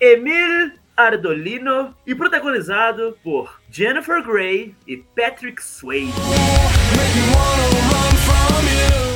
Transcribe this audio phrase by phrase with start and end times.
[0.00, 6.14] Emile Ardolino e protagonizado por Jennifer Grey e Patrick Swayze.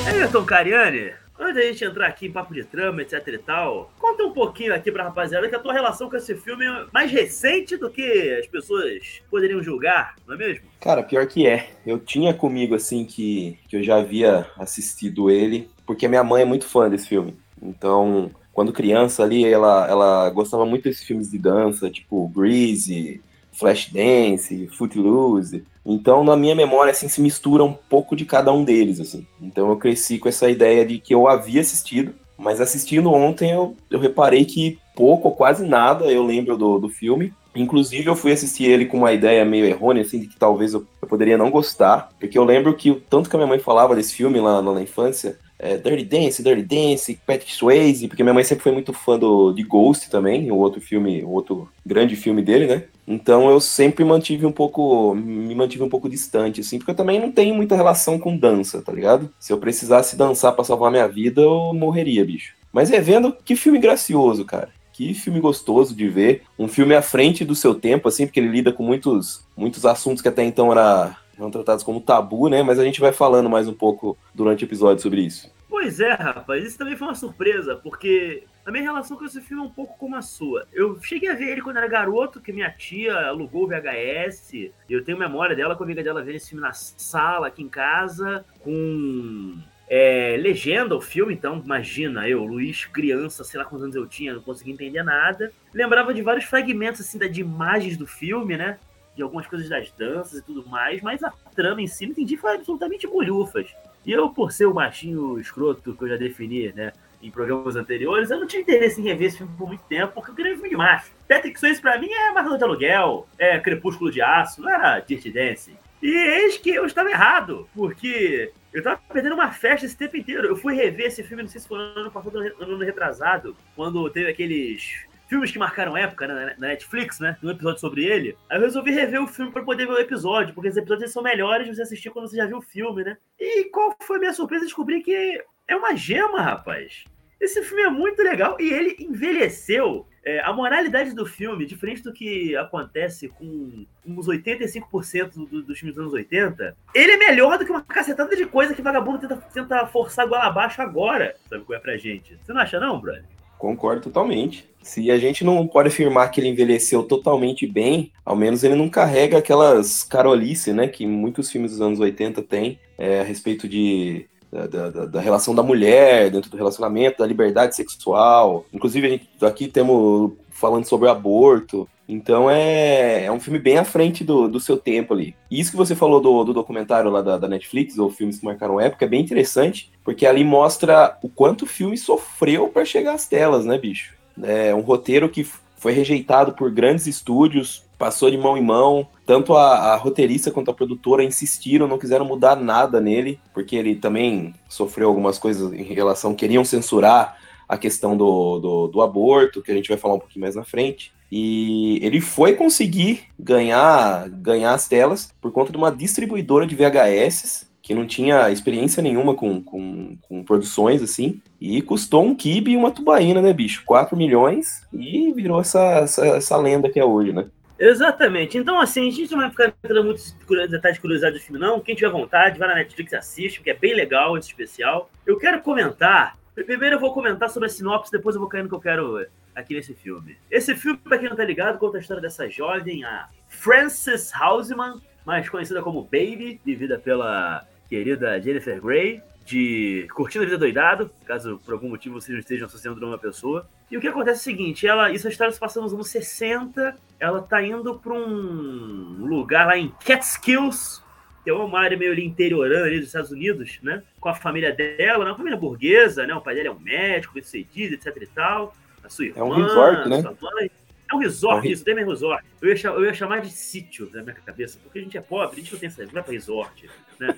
[0.09, 4.23] Everton Cariani, Antes da gente entrar aqui em papo de trama, etc e tal, conta
[4.25, 7.79] um pouquinho aqui pra rapaziada que a tua relação com esse filme é mais recente
[7.79, 10.67] do que as pessoas poderiam julgar, não é mesmo?
[10.79, 11.71] Cara, pior que é.
[11.87, 16.45] Eu tinha comigo, assim, que, que eu já havia assistido ele, porque minha mãe é
[16.45, 17.35] muito fã desse filme.
[17.63, 24.69] Então, quando criança ali, ela, ela gostava muito desses filmes de dança, tipo Greasy, Flashdance,
[24.69, 25.65] Footloose.
[25.85, 29.27] Então, na minha memória, assim, se mistura um pouco de cada um deles, assim.
[29.41, 33.77] Então, eu cresci com essa ideia de que eu havia assistido, mas assistindo ontem, eu,
[33.91, 37.33] eu reparei que pouco ou quase nada eu lembro do, do filme.
[37.55, 40.87] Inclusive, eu fui assistir ele com uma ideia meio errônea, assim, de que talvez eu,
[41.03, 43.97] eu poderia não gostar, porque eu lembro que o tanto que a minha mãe falava
[43.97, 48.33] desse filme lá, lá na infância, é, Dirty Dance, Dirty Dance, Patrick Swayze, porque minha
[48.33, 52.17] mãe sempre foi muito fã do, de Ghost também, o outro filme, o outro grande
[52.17, 52.85] filme dele, né?
[53.07, 57.21] Então eu sempre mantive um pouco, me mantive um pouco distante, assim, porque eu também
[57.21, 59.31] não tenho muita relação com dança, tá ligado?
[59.39, 62.55] Se eu precisasse dançar para salvar minha vida, eu morreria, bicho.
[62.73, 64.71] Mas é vendo que filme gracioso, cara.
[64.93, 66.43] Que filme gostoso de ver.
[66.59, 70.23] Um filme à frente do seu tempo, assim, porque ele lida com muitos, muitos assuntos
[70.23, 72.63] que até então era, eram tratados como tabu, né?
[72.63, 75.53] Mas a gente vai falando mais um pouco durante o episódio sobre isso.
[75.69, 79.63] Pois é, rapaz, isso também foi uma surpresa, porque a minha relação com esse filme
[79.63, 80.67] é um pouco como a sua.
[80.73, 84.71] Eu cheguei a ver ele quando era garoto, que minha tia alugou o VHS.
[84.89, 87.69] Eu tenho memória dela com a amiga dela ver esse filme na sala aqui em
[87.69, 89.59] casa, com
[89.89, 94.35] é, legenda o filme, então imagina eu, Luiz, criança, sei lá quantos anos eu tinha,
[94.35, 95.53] não conseguia entender nada.
[95.75, 98.79] Lembrava de vários fragmentos assim de imagens do filme, né?
[99.17, 102.37] De algumas coisas das danças e tudo mais, mas a trama em si não entendi,
[102.37, 103.67] foi absolutamente bolhufas.
[104.05, 106.93] E eu, por ser o machinho escroto que eu já defini, né?
[107.23, 110.31] Em programas anteriores, eu não tinha interesse em rever esse filme por muito tempo, porque
[110.31, 111.13] eu queria um filme de macho.
[111.29, 115.31] Patrick Swayze pra mim é Matador de Aluguel, é Crepúsculo de Aço, não era Dirty
[115.31, 115.77] Dancing.
[116.03, 120.47] E eis que eu estava errado, porque eu tava perdendo uma festa esse tempo inteiro.
[120.47, 123.55] Eu fui rever esse filme, não sei se foi no ano passado ou ano retrasado,
[123.77, 127.37] quando teve aqueles filmes que marcaram época né, na Netflix, né?
[127.41, 128.37] Um episódio sobre ele.
[128.51, 131.23] Aí eu resolvi rever o filme para poder ver o episódio, porque os episódios são
[131.23, 133.17] melhores de você assistir quando você já viu o filme, né?
[133.39, 134.65] E qual foi a minha surpresa?
[134.65, 137.05] Descobrir que é uma gema, rapaz.
[137.41, 140.07] Esse filme é muito legal e ele envelheceu.
[140.23, 145.95] É, a moralidade do filme, diferente do que acontece com uns 85% do, dos filmes
[145.95, 149.37] dos anos 80, ele é melhor do que uma cacetada de coisa que vagabundo tenta,
[149.37, 151.35] tenta forçar goela abaixo agora.
[151.49, 152.37] Sabe qual é pra gente?
[152.43, 153.25] Você não acha, não, brother?
[153.61, 154.65] Concordo totalmente.
[154.83, 158.89] Se a gente não pode afirmar que ele envelheceu totalmente bem, ao menos ele não
[158.89, 164.27] carrega aquelas carolice, né, que muitos filmes dos anos 80 têm é, a respeito de
[164.51, 168.65] da, da, da, relação da mulher dentro do relacionamento, da liberdade sexual.
[168.73, 171.89] Inclusive, gente aqui temos falando sobre aborto.
[172.11, 175.37] Então é, é um filme bem à frente do, do seu tempo ali.
[175.49, 178.45] E isso que você falou do, do documentário lá da, da, Netflix, ou filmes que
[178.45, 183.15] marcaram época, é bem interessante, porque ali mostra o quanto o filme sofreu para chegar
[183.15, 184.15] às telas, né, bicho?
[184.43, 185.47] É um roteiro que
[185.77, 189.07] foi rejeitado por grandes estúdios, passou de mão em mão.
[189.25, 193.95] Tanto a, a, roteirista quanto a produtora insistiram, não quiseram mudar nada nele, porque ele
[193.95, 197.37] também sofreu algumas coisas em relação, queriam censurar
[197.69, 200.65] a questão do, do, do aborto, que a gente vai falar um pouquinho mais na
[200.65, 201.13] frente.
[201.31, 207.71] E ele foi conseguir ganhar, ganhar as telas por conta de uma distribuidora de VHS
[207.83, 212.77] que não tinha experiência nenhuma com, com, com, produções assim, e custou um kibe e
[212.77, 213.83] uma tubaína, né, bicho?
[213.87, 217.47] 4 milhões e virou essa, essa, essa, lenda que é hoje, né?
[217.79, 218.59] Exatamente.
[218.59, 220.37] Então, assim, a gente não vai ficar entrando muitos
[220.69, 221.81] detalhes de curiosidade do filme, não.
[221.81, 225.11] Quem tiver vontade, vai na Netflix assiste, porque é bem legal esse especial.
[225.27, 228.69] Eu quero comentar Primeiro eu vou comentar sobre a sinopse, depois eu vou cair no
[228.69, 229.19] que eu quero
[229.55, 230.37] aqui nesse filme.
[230.51, 235.01] Esse filme, pra quem não tá ligado, conta a história dessa jovem, a Frances Houseman,
[235.25, 239.23] mais conhecida como Baby, vivida pela querida Jennifer Grey.
[239.45, 243.19] de Curtindo a Vida Doidado, caso por algum motivo vocês não estejam associando a uma
[243.19, 243.69] pessoa.
[243.91, 246.09] E o que acontece é o seguinte, ela, isso a história se passa nos anos
[246.09, 251.03] 60, ela tá indo para um lugar lá em Catskills,
[251.43, 254.05] que é uma área meio ali interiorana ali dos Estados Unidos, né?
[254.21, 256.35] Com a família dela, uma família burguesa, né?
[256.35, 258.75] O pai dela é um médico, bem etc e tal.
[259.11, 260.23] A sua irmã, é um resort, né?
[260.41, 260.71] Mãe.
[261.11, 261.73] É um resort, é um...
[261.73, 262.45] isso, mesmo resort.
[262.63, 265.21] Eu ia, chamar, eu ia chamar de sítio na minha cabeça, porque a gente é
[265.21, 266.05] pobre, a gente não tem essa.
[266.05, 267.35] Não vai pra resort, né?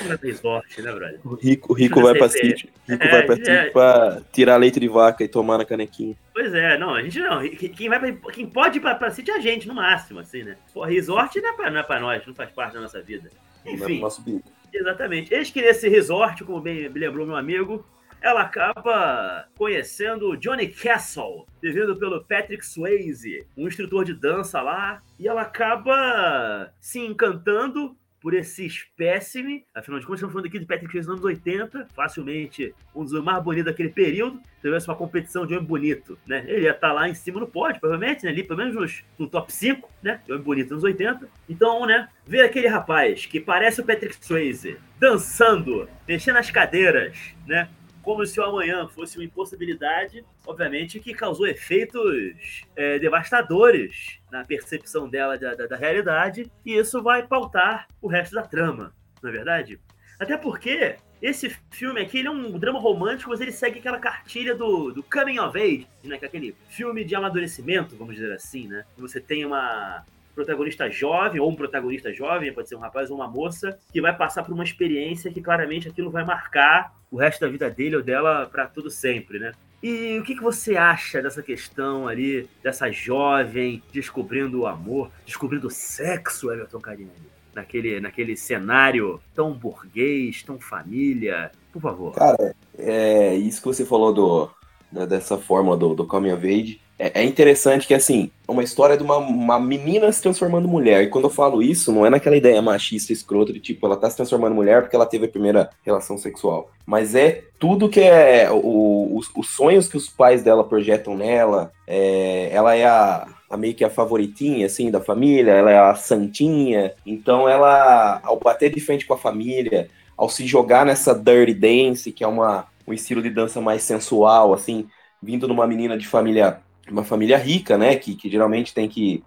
[0.00, 1.20] Não vai pra resort, né, brother?
[1.22, 2.70] O rico, o rico vai pra sítio.
[2.88, 5.66] O rico é, vai pra é, sítio pra tirar leite de vaca e tomar na
[5.66, 6.16] canequinha.
[6.32, 7.46] Pois é, não, a gente não.
[7.50, 10.42] Quem, vai pra, quem pode ir pra, pra sítio é a gente, no máximo, assim,
[10.42, 10.56] né?
[10.72, 13.30] Pô, resort não é, pra, não é pra nós, não faz parte da nossa vida.
[13.66, 13.78] Enfim.
[13.78, 14.50] Não é nosso bico.
[14.72, 15.34] Exatamente.
[15.34, 17.84] Eis que nesse resort, como bem me lembrou meu amigo,
[18.20, 25.28] ela acaba conhecendo Johnny Castle, vivido pelo Patrick Swayze, um instrutor de dança lá, e
[25.28, 29.64] ela acaba se encantando por esse espécime.
[29.74, 33.12] Afinal de contas, estamos falando aqui de Patrick Swayze nos anos 80, facilmente um dos
[33.22, 34.38] mais bonitos daquele período.
[34.56, 36.44] Se tivesse uma competição de homem bonito, né?
[36.48, 38.30] Ele ia estar tá lá em cima no pódio, provavelmente, né?
[38.30, 40.20] Ali, pelo menos no top 5, né?
[40.24, 41.28] De homem bonito nos 80.
[41.48, 42.08] Então, né?
[42.26, 47.16] Ver aquele rapaz que parece o Patrick Swayze dançando, mexendo as cadeiras,
[47.46, 47.68] né?
[48.08, 55.06] Como se o amanhã fosse uma impossibilidade, obviamente que causou efeitos é, devastadores na percepção
[55.06, 59.32] dela da, da, da, realidade, e isso vai pautar o resto da trama, não é
[59.34, 59.78] verdade?
[60.18, 64.90] Até porque esse filme aqui é um drama romântico, mas ele segue aquela cartilha do,
[64.90, 66.16] do coming of age, né?
[66.16, 68.86] Que é aquele filme de amadurecimento, vamos dizer assim, né?
[68.96, 70.02] Você tem uma,
[70.38, 74.16] protagonista jovem, ou um protagonista jovem, pode ser um rapaz ou uma moça, que vai
[74.16, 78.02] passar por uma experiência que claramente aquilo vai marcar o resto da vida dele ou
[78.02, 79.52] dela para tudo sempre, né?
[79.82, 85.68] E o que, que você acha dessa questão ali, dessa jovem descobrindo o amor, descobrindo
[85.68, 87.10] o sexo, Everton Carini?
[87.54, 91.50] Naquele, naquele cenário tão burguês, tão família.
[91.72, 92.14] Por favor.
[92.14, 94.50] Cara, é isso que você falou do,
[94.92, 98.96] né, dessa forma do, do Coming of Age é, é interessante que, assim, uma história
[98.96, 101.04] de uma, uma menina se transformando mulher.
[101.04, 104.10] E quando eu falo isso, não é naquela ideia machista, escrota, de tipo, ela tá
[104.10, 106.72] se transformando mulher porque ela teve a primeira relação sexual.
[106.84, 108.50] Mas é tudo que é.
[108.50, 111.72] O, os, os sonhos que os pais dela projetam nela.
[111.86, 115.94] É, ela é a, a meio que a favoritinha, assim, da família, ela é a
[115.94, 116.92] santinha.
[117.06, 122.10] Então, ela, ao bater de frente com a família, ao se jogar nessa dirty dance,
[122.10, 124.88] que é uma, um estilo de dança mais sensual, assim,
[125.22, 127.96] vindo numa menina de família uma família rica, né?
[127.96, 129.22] Que, que geralmente tem que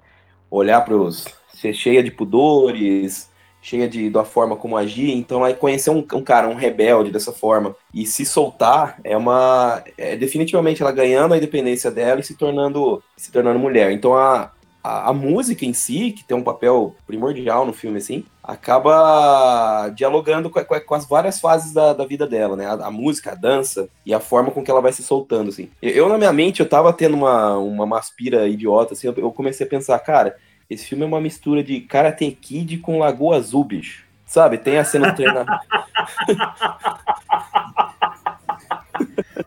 [0.49, 1.27] olhar para os.
[1.53, 3.29] ser cheia de pudores,
[3.61, 5.11] cheia de da forma como agir.
[5.11, 9.83] Então, aí conhecer um, um, cara, um rebelde dessa forma e se soltar é uma.
[9.97, 13.91] É definitivamente ela ganhando a independência dela e se tornando, se tornando mulher.
[13.91, 14.51] Então, a,
[14.83, 20.49] a, a, música em si, que tem um papel primordial no filme, assim, acaba dialogando
[20.49, 22.65] com, com, as várias fases da, da vida dela, né?
[22.65, 25.69] A, a, música, a dança e a forma com que ela vai se soltando, assim.
[25.81, 29.31] Eu, eu na minha mente, eu tava tendo uma, uma maspira idiota, assim, eu, eu,
[29.31, 30.35] comecei a pensar, cara,
[30.69, 34.05] esse filme é uma mistura de Karate Kid com Lagoa Azul, bicho.
[34.25, 34.57] Sabe?
[34.57, 35.51] Tem a cena do treinamento.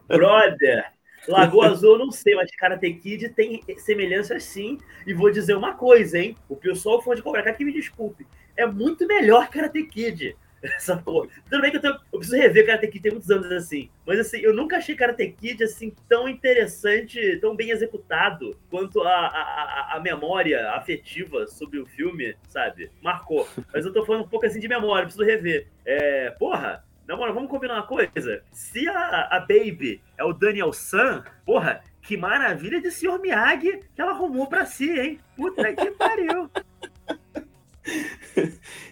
[0.07, 0.94] Brother,
[1.29, 4.79] Lagoa Azul, não sei, mas Karate Kid tem semelhanças sim.
[5.07, 6.37] E vou dizer uma coisa, hein?
[6.49, 8.27] O pessoal fã de Cobra Kai que me desculpe.
[8.57, 10.37] É muito melhor Karate Kid.
[10.63, 11.29] Essa porra.
[11.51, 13.91] Tudo bem que eu, tenho, eu preciso rever Karate Kid tem muitos anos assim.
[14.07, 19.27] Mas assim, eu nunca achei Karate Kid assim tão interessante, tão bem executado quanto a,
[19.27, 22.91] a, a memória afetiva sobre o filme, sabe?
[23.03, 23.47] Marcou.
[23.73, 25.69] Mas eu tô falando um pouco assim de memória, preciso rever.
[25.85, 28.43] É, porra, não, mano, vamos combinar uma coisa.
[28.51, 33.19] Se a, a Baby é o Daniel San, porra, que maravilha de Sr.
[33.21, 35.19] Miyagi que ela arrumou pra si, hein?
[35.37, 36.51] Puta que pariu.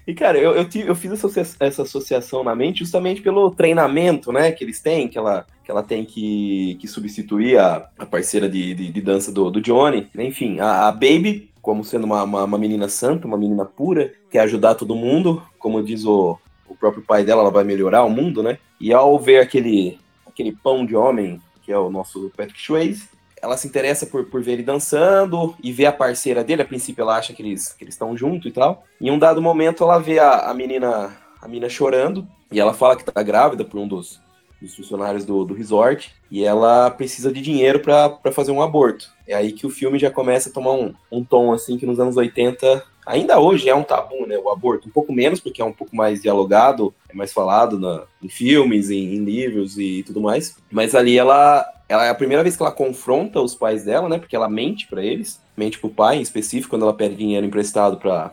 [0.07, 4.33] E, cara, eu, eu, tive, eu fiz essa, essa, associação na mente justamente pelo treinamento,
[4.33, 8.49] né, que eles têm, que ela, que ela tem que, que substituir a, a parceira
[8.49, 10.09] de, de, de dança do, do Johnny.
[10.19, 14.41] Enfim, a, a Baby, como sendo uma, uma, uma, menina santa, uma menina pura, quer
[14.41, 16.39] ajudar todo mundo, como diz o
[16.83, 18.59] próprio pai dela, ela vai melhorar o mundo, né?
[18.81, 23.09] E ao ver aquele, aquele pão de homem, que é o nosso Patrick Swayze,
[23.41, 26.63] ela se interessa por, por ver ele dançando e ver a parceira dele.
[26.63, 28.85] A princípio ela acha que eles que estão junto e tal.
[29.01, 32.97] Em um dado momento ela vê a, a menina a menina chorando e ela fala
[32.97, 34.21] que tá grávida por um dos,
[34.61, 39.11] dos funcionários do, do resort e ela precisa de dinheiro para fazer um aborto.
[39.27, 41.99] É aí que o filme já começa a tomar um, um tom assim que nos
[41.99, 44.89] anos 80 ainda hoje é um tabu, né, o aborto.
[44.89, 48.91] Um pouco menos, porque é um pouco mais dialogado, é mais falado na, em filmes,
[48.91, 50.57] em, em, livros e tudo mais.
[50.71, 54.19] Mas ali ela, ela é a primeira vez que ela confronta os pais dela, né,
[54.19, 57.97] porque ela mente para eles, mente pro pai em específico, quando ela pede dinheiro emprestado
[57.97, 58.33] para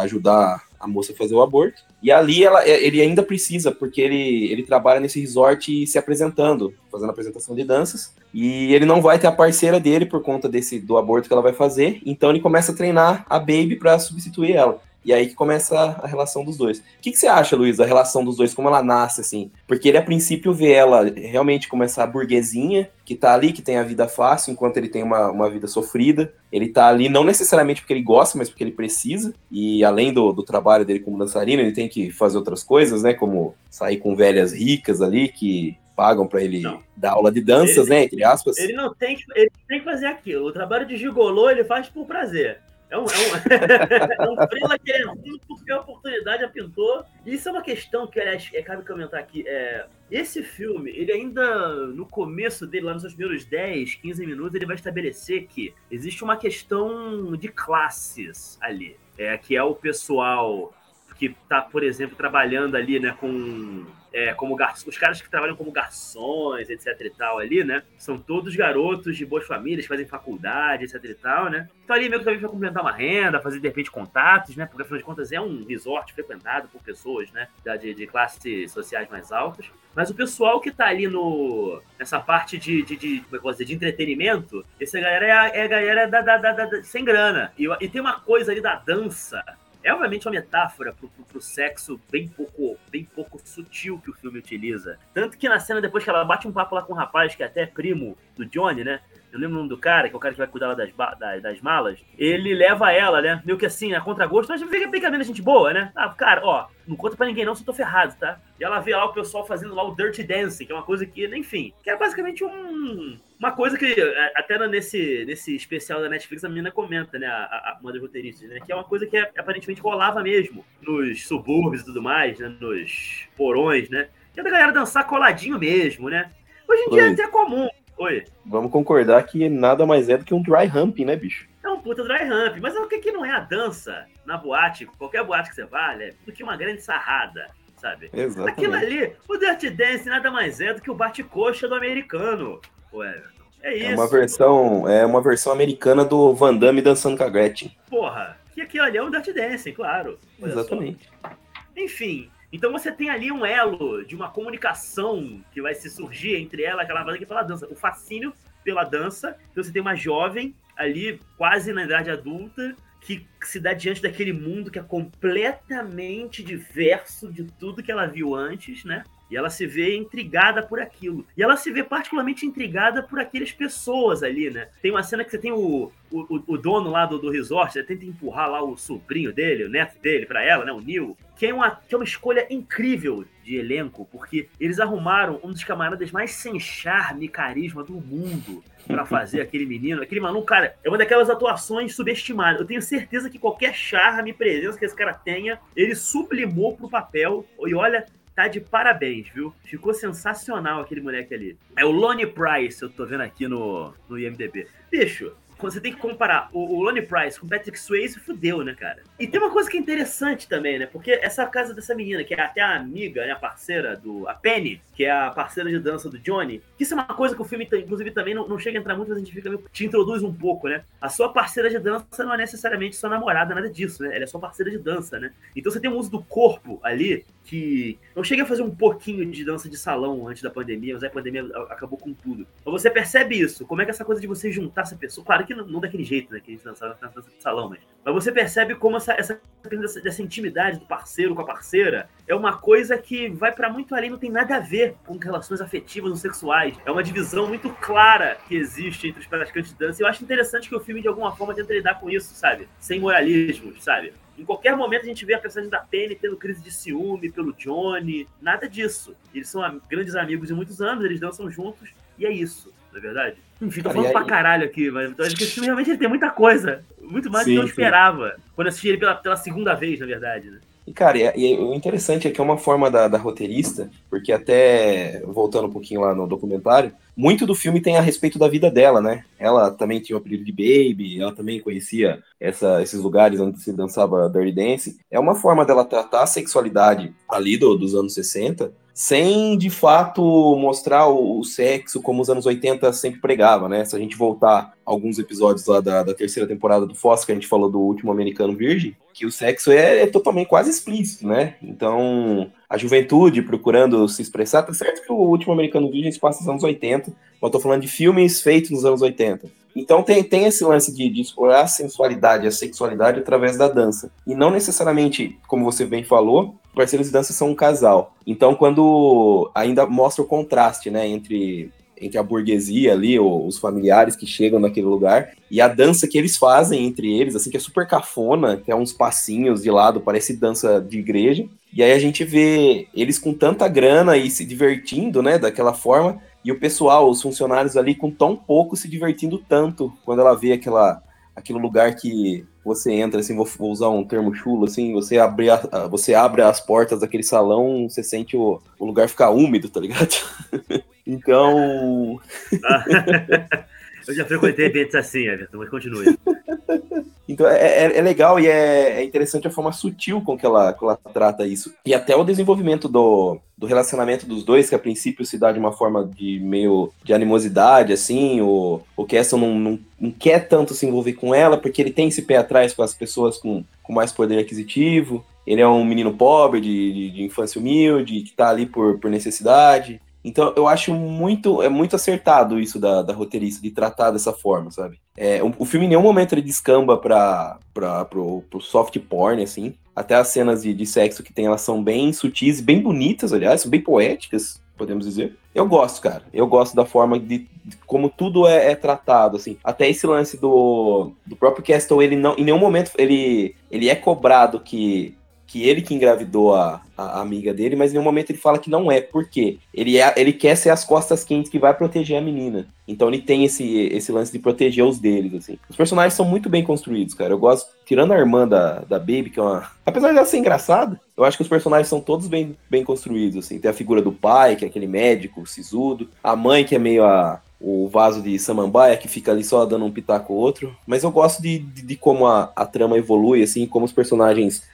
[0.00, 1.82] ajudar a moça fazer o aborto.
[2.02, 6.74] E ali ela, é, ele ainda precisa, porque ele, ele trabalha nesse resort se apresentando,
[6.92, 8.12] fazendo apresentação de danças.
[8.32, 11.42] E ele não vai ter a parceira dele por conta desse do aborto que ela
[11.42, 12.02] vai fazer.
[12.04, 14.80] Então ele começa a treinar a Baby para substituir ela.
[15.04, 16.78] E aí que começa a relação dos dois.
[16.78, 19.50] O que, que, você acha, Luiz, da relação dos dois, como ela nasce, assim?
[19.66, 23.76] Porque ele, a princípio, vê ela realmente como essa burguesinha, que tá ali, que tem
[23.76, 26.32] a vida fácil, enquanto ele tem uma, uma vida sofrida.
[26.50, 29.34] Ele tá ali não necessariamente porque ele gosta, mas porque ele precisa.
[29.50, 33.12] E além do, do trabalho dele como dançarino, ele tem que fazer outras coisas, né?
[33.12, 36.82] Como sair com velhas ricas ali, que pagam para ele não.
[36.96, 38.04] dar aula de danças, ele, né?
[38.04, 38.58] Entre aspas.
[38.58, 40.46] Ele não tem que, ele tem que fazer aquilo.
[40.46, 42.60] O trabalho de gigolô ele faz por prazer.
[42.94, 47.04] É um, é um, é um frila querendo porque a oportunidade a pintou.
[47.26, 49.42] E isso é uma questão que, aliás, é, cabe comentar aqui.
[49.48, 54.54] É, esse filme, ele ainda, no começo dele, lá nos seus primeiros 10, 15 minutos,
[54.54, 58.96] ele vai estabelecer que existe uma questão de classes ali.
[59.18, 60.72] É, que é o pessoal
[61.16, 63.84] que está, por exemplo, trabalhando ali, né, com
[64.14, 64.56] é, como
[64.86, 67.82] os caras que trabalham como garçons, etc e tal ali, né?
[67.98, 71.68] São todos garotos de boas famílias, fazem faculdade, etc e tal, né?
[71.82, 74.66] Então ali meio que também vai complementar uma renda, fazer de repente contatos, né?
[74.66, 77.48] Porque afinal de contas é um resort frequentado por pessoas, né?
[77.80, 79.66] De, de classes sociais mais altas.
[79.96, 83.50] Mas o pessoal que tá ali no, nessa parte de, de, de, como é que
[83.50, 87.04] dizer, de entretenimento, essa galera é a, é a galera da, da, da, da, sem
[87.04, 87.52] grana.
[87.58, 89.44] E, e tem uma coisa ali da dança
[89.84, 94.14] é obviamente uma metáfora pro, pro, pro, sexo bem pouco, bem pouco sutil que o
[94.14, 94.98] filme utiliza.
[95.12, 97.42] Tanto que na cena, depois que ela bate um papo lá com um rapaz que
[97.42, 99.00] é até primo do Johnny, né?
[99.34, 100.90] Eu lembro o nome do cara, que é o cara que vai cuidar lá das,
[101.18, 101.98] das, das malas.
[102.16, 103.42] Ele leva ela, né?
[103.44, 105.90] Meio que assim, a contragosto, mas fica brincadeira, gente boa, né?
[105.96, 108.38] Ah, cara, ó, não conta pra ninguém não se eu tô ferrado, tá?
[108.60, 111.04] E ela vê lá o pessoal fazendo lá o Dirty Dancing, que é uma coisa
[111.04, 116.08] que, enfim, que é basicamente um, uma coisa que é, até nesse, nesse especial da
[116.08, 117.26] Netflix a menina comenta, né?
[117.26, 118.60] A, a, uma das roteiristas, né?
[118.64, 122.54] Que é uma coisa que é, aparentemente rolava mesmo nos subúrbios e tudo mais, né?
[122.60, 124.10] Nos porões, né?
[124.32, 126.30] Que é da galera dançar coladinho mesmo, né?
[126.68, 126.90] Hoje em Oi.
[126.92, 127.68] dia é até comum.
[127.98, 128.24] Oi.
[128.44, 131.46] Vamos concordar que nada mais é do que um dry humping, né, bicho?
[131.62, 132.58] É um puta dry hump.
[132.60, 135.94] Mas o que, que não é a dança na boate, qualquer boate que você vá,
[135.94, 137.48] é do que uma grande sarrada
[137.84, 138.08] sabe?
[138.14, 138.50] Exatamente.
[138.50, 142.60] Aquilo ali, o Dirty Dance nada mais é do que o bate-coxa do americano.
[142.94, 143.22] Ué,
[143.62, 143.92] é isso.
[143.92, 147.76] É uma versão, é uma versão americana do Van Damme dançando com a Gretchen.
[147.90, 150.18] Porra, que aquilo ali é um Dirty Dance, claro.
[150.42, 151.10] Exatamente.
[151.20, 151.30] Só.
[151.76, 156.62] Enfim, então você tem ali um elo de uma comunicação que vai se surgir entre
[156.62, 157.66] ela, aquela banda que pela dança.
[157.66, 158.32] O fascínio
[158.62, 159.36] pela dança.
[159.50, 164.32] Então você tem uma jovem ali, quase na idade adulta, que se dá diante daquele
[164.32, 169.02] mundo que é completamente diverso de tudo que ela viu antes, né?
[169.30, 171.26] E ela se vê intrigada por aquilo.
[171.36, 174.68] E ela se vê particularmente intrigada por aquelas pessoas ali, né?
[174.82, 177.86] Tem uma cena que você tem o, o, o dono lá do, do resort, ele
[177.86, 180.72] tenta empurrar lá o sobrinho dele, o neto dele, para ela, né?
[180.72, 181.16] O Neil.
[181.36, 185.64] Que é, uma, que é uma escolha incrível de elenco, porque eles arrumaram um dos
[185.64, 190.02] camaradas mais sem charme e carisma do mundo para fazer aquele menino.
[190.02, 192.60] Aquele maluco, cara, é uma daquelas atuações subestimadas.
[192.60, 196.88] Eu tenho certeza que qualquer charme e presença que esse cara tenha, ele sublimou pro
[196.88, 197.44] papel.
[197.66, 199.54] E olha, tá de parabéns, viu?
[199.64, 201.58] Ficou sensacional aquele moleque ali.
[201.76, 204.66] É o Lonnie Price, eu tô vendo aqui no, no IMDB.
[204.90, 205.32] Bicho,
[205.64, 209.02] você tem que comparar o, o Price com o Patrick Swayze, fudeu, né, cara?
[209.18, 210.86] E tem uma coisa que é interessante também, né?
[210.86, 214.28] Porque essa casa dessa menina, que é até a amiga, né, a parceira do.
[214.28, 217.34] A Penny, que é a parceira de dança do Johnny, que isso é uma coisa
[217.34, 219.58] que o filme, inclusive, também não, não chega a entrar muito, mas a gente fica,
[219.72, 220.84] te introduz um pouco, né?
[221.00, 224.14] A sua parceira de dança não é necessariamente sua namorada, nada disso, né?
[224.14, 225.32] Ela é sua parceira de dança, né?
[225.56, 229.30] Então você tem um uso do corpo ali que não chega a fazer um pouquinho
[229.30, 232.46] de dança de salão antes da pandemia, mas a pandemia acabou com tudo.
[232.60, 235.46] Então você percebe isso, como é que essa coisa de você juntar essa pessoa, claro
[235.46, 237.80] que não, não daquele jeito, né, que a gente dançava na dança de salão, mas,
[238.04, 242.34] mas você percebe como essa, essa, essa, essa intimidade do parceiro com a parceira é
[242.34, 246.10] uma coisa que vai para muito além, não tem nada a ver com relações afetivas
[246.10, 246.74] ou sexuais.
[246.86, 250.00] É uma divisão muito clara que existe entre os praticantes de dança.
[250.00, 252.68] E eu acho interessante que o filme, de alguma forma, tenta lidar com isso, sabe?
[252.80, 254.12] Sem moralismos, sabe?
[254.38, 257.52] Em qualquer momento a gente vê a personagem da Penny tendo crise de ciúme pelo
[257.52, 259.14] Johnny, nada disso.
[259.34, 263.02] Eles são grandes amigos de muitos anos, eles dançam juntos, e é isso, não é
[263.02, 263.36] verdade?
[263.60, 266.08] Enfim, tô falando pra caralho aqui, mas então, acho que esse filme realmente ele tem
[266.08, 266.84] muita coisa.
[267.00, 268.34] Muito mais do que eu esperava.
[268.34, 268.42] Sim.
[268.54, 270.58] Quando assisti ele pela, pela segunda vez, na verdade, né?
[270.86, 274.30] E, cara, e, e, o interessante é que é uma forma da, da, roteirista, porque
[274.30, 278.70] até, voltando um pouquinho lá no documentário, muito do filme tem a respeito da vida
[278.70, 279.24] dela, né?
[279.38, 283.72] Ela também tinha o apelido de Baby, ela também conhecia essa, esses lugares onde se
[283.72, 284.98] dançava Dirty Dance.
[285.10, 290.22] É uma forma dela tratar a sexualidade ali do, dos anos 60 sem de fato
[290.56, 293.84] mostrar o, sexo como os anos 80 sempre pregava, né?
[293.84, 297.34] Se a gente voltar alguns episódios lá da, da terceira temporada do Fox, que a
[297.34, 301.56] gente falou do último americano virgem, que o sexo é, é, totalmente quase explícito, né?
[301.60, 306.38] Então, a juventude procurando se expressar, tá certo que o último americano virgem se passa
[306.40, 309.50] nos anos 80, mas eu tô falando de filmes feitos nos anos 80.
[309.74, 314.12] Então tem, tem esse lance de, de explorar a sensualidade, a sexualidade através da dança.
[314.24, 318.14] E não necessariamente, como você bem falou, parceiros de dança são um casal.
[318.26, 324.26] Então, quando ainda mostra o contraste, né, entre entre a burguesia ali, os familiares que
[324.26, 327.86] chegam naquele lugar, e a dança que eles fazem entre eles, assim, que é super
[327.86, 331.46] cafona, que é uns passinhos de lado, parece dança de igreja.
[331.72, 336.20] E aí a gente vê eles com tanta grana e se divertindo, né, daquela forma,
[336.44, 340.52] e o pessoal, os funcionários ali com tão pouco se divertindo tanto quando ela vê
[340.52, 341.02] aquela
[341.34, 345.50] aquele lugar que você entra, assim, vou, vou, usar um termo chulo, assim, você abre,
[345.50, 345.56] a,
[345.88, 350.14] você abre as portas daquele salão, você sente o, o lugar ficar úmido, tá ligado?
[351.06, 352.20] então...
[354.06, 356.18] Eu já frequentei eventos assim, Everton, mas continue.
[357.28, 360.76] Então é, é, é legal e é, é, interessante a forma sutil com que ela,
[360.80, 361.72] ela trata isso.
[361.86, 365.58] E até o desenvolvimento do, do relacionamento dos dois, que a princípio se dá de
[365.58, 370.74] uma forma de meio de animosidade, assim, o, o Castle não, não, não quer tanto
[370.74, 373.92] se envolver com ela, porque ele tem esse pé atrás com as pessoas com, com
[373.92, 375.24] mais poder aquisitivo.
[375.46, 379.10] Ele é um menino pobre, de, de, de infância humilde, que tá ali por, por
[379.10, 380.00] necessidade.
[380.24, 384.70] Então eu acho muito é muito acertado isso da, da roteirista de tratar dessa forma,
[384.70, 384.98] sabe?
[385.16, 389.42] É, o, o, filme em nenhum momento ele descamba para para pro, pro soft porn
[389.42, 389.74] assim.
[389.94, 393.64] Até as cenas de, de sexo que tem elas são bem sutis, bem bonitas, aliás,
[393.64, 395.36] bem poéticas, podemos dizer.
[395.54, 396.22] Eu gosto, cara.
[396.32, 399.56] Eu gosto da forma de, de como tudo é, é, tratado, assim.
[399.62, 403.94] Até esse lance do, do próprio Castle, ele não, em nenhum momento ele, ele é
[403.94, 405.16] cobrado que
[405.54, 408.68] que ele que engravidou a, a, amiga dele, mas em nenhum momento ele fala que
[408.68, 412.20] não é, porque ele, é, ele quer ser as costas quentes que vai proteger a
[412.20, 412.66] menina.
[412.88, 415.56] Então ele tem esse, esse lance de proteger os deles, assim.
[415.70, 417.32] Os personagens são muito bem construídos, cara.
[417.32, 419.70] Eu gosto, tirando a irmã da, da Baby, que é uma.
[419.86, 423.60] Apesar dela ser engraçada, eu acho que os personagens são todos bem, bem construídos, assim.
[423.60, 426.08] Tem a figura do pai, que é aquele médico, sisudo.
[426.20, 429.84] A mãe, que é meio a, o vaso de samambaia, que fica ali só dando
[429.84, 430.76] um pitaco outro.
[430.84, 434.64] Mas eu gosto de, de, de como a, a trama evolui, assim, como os personagens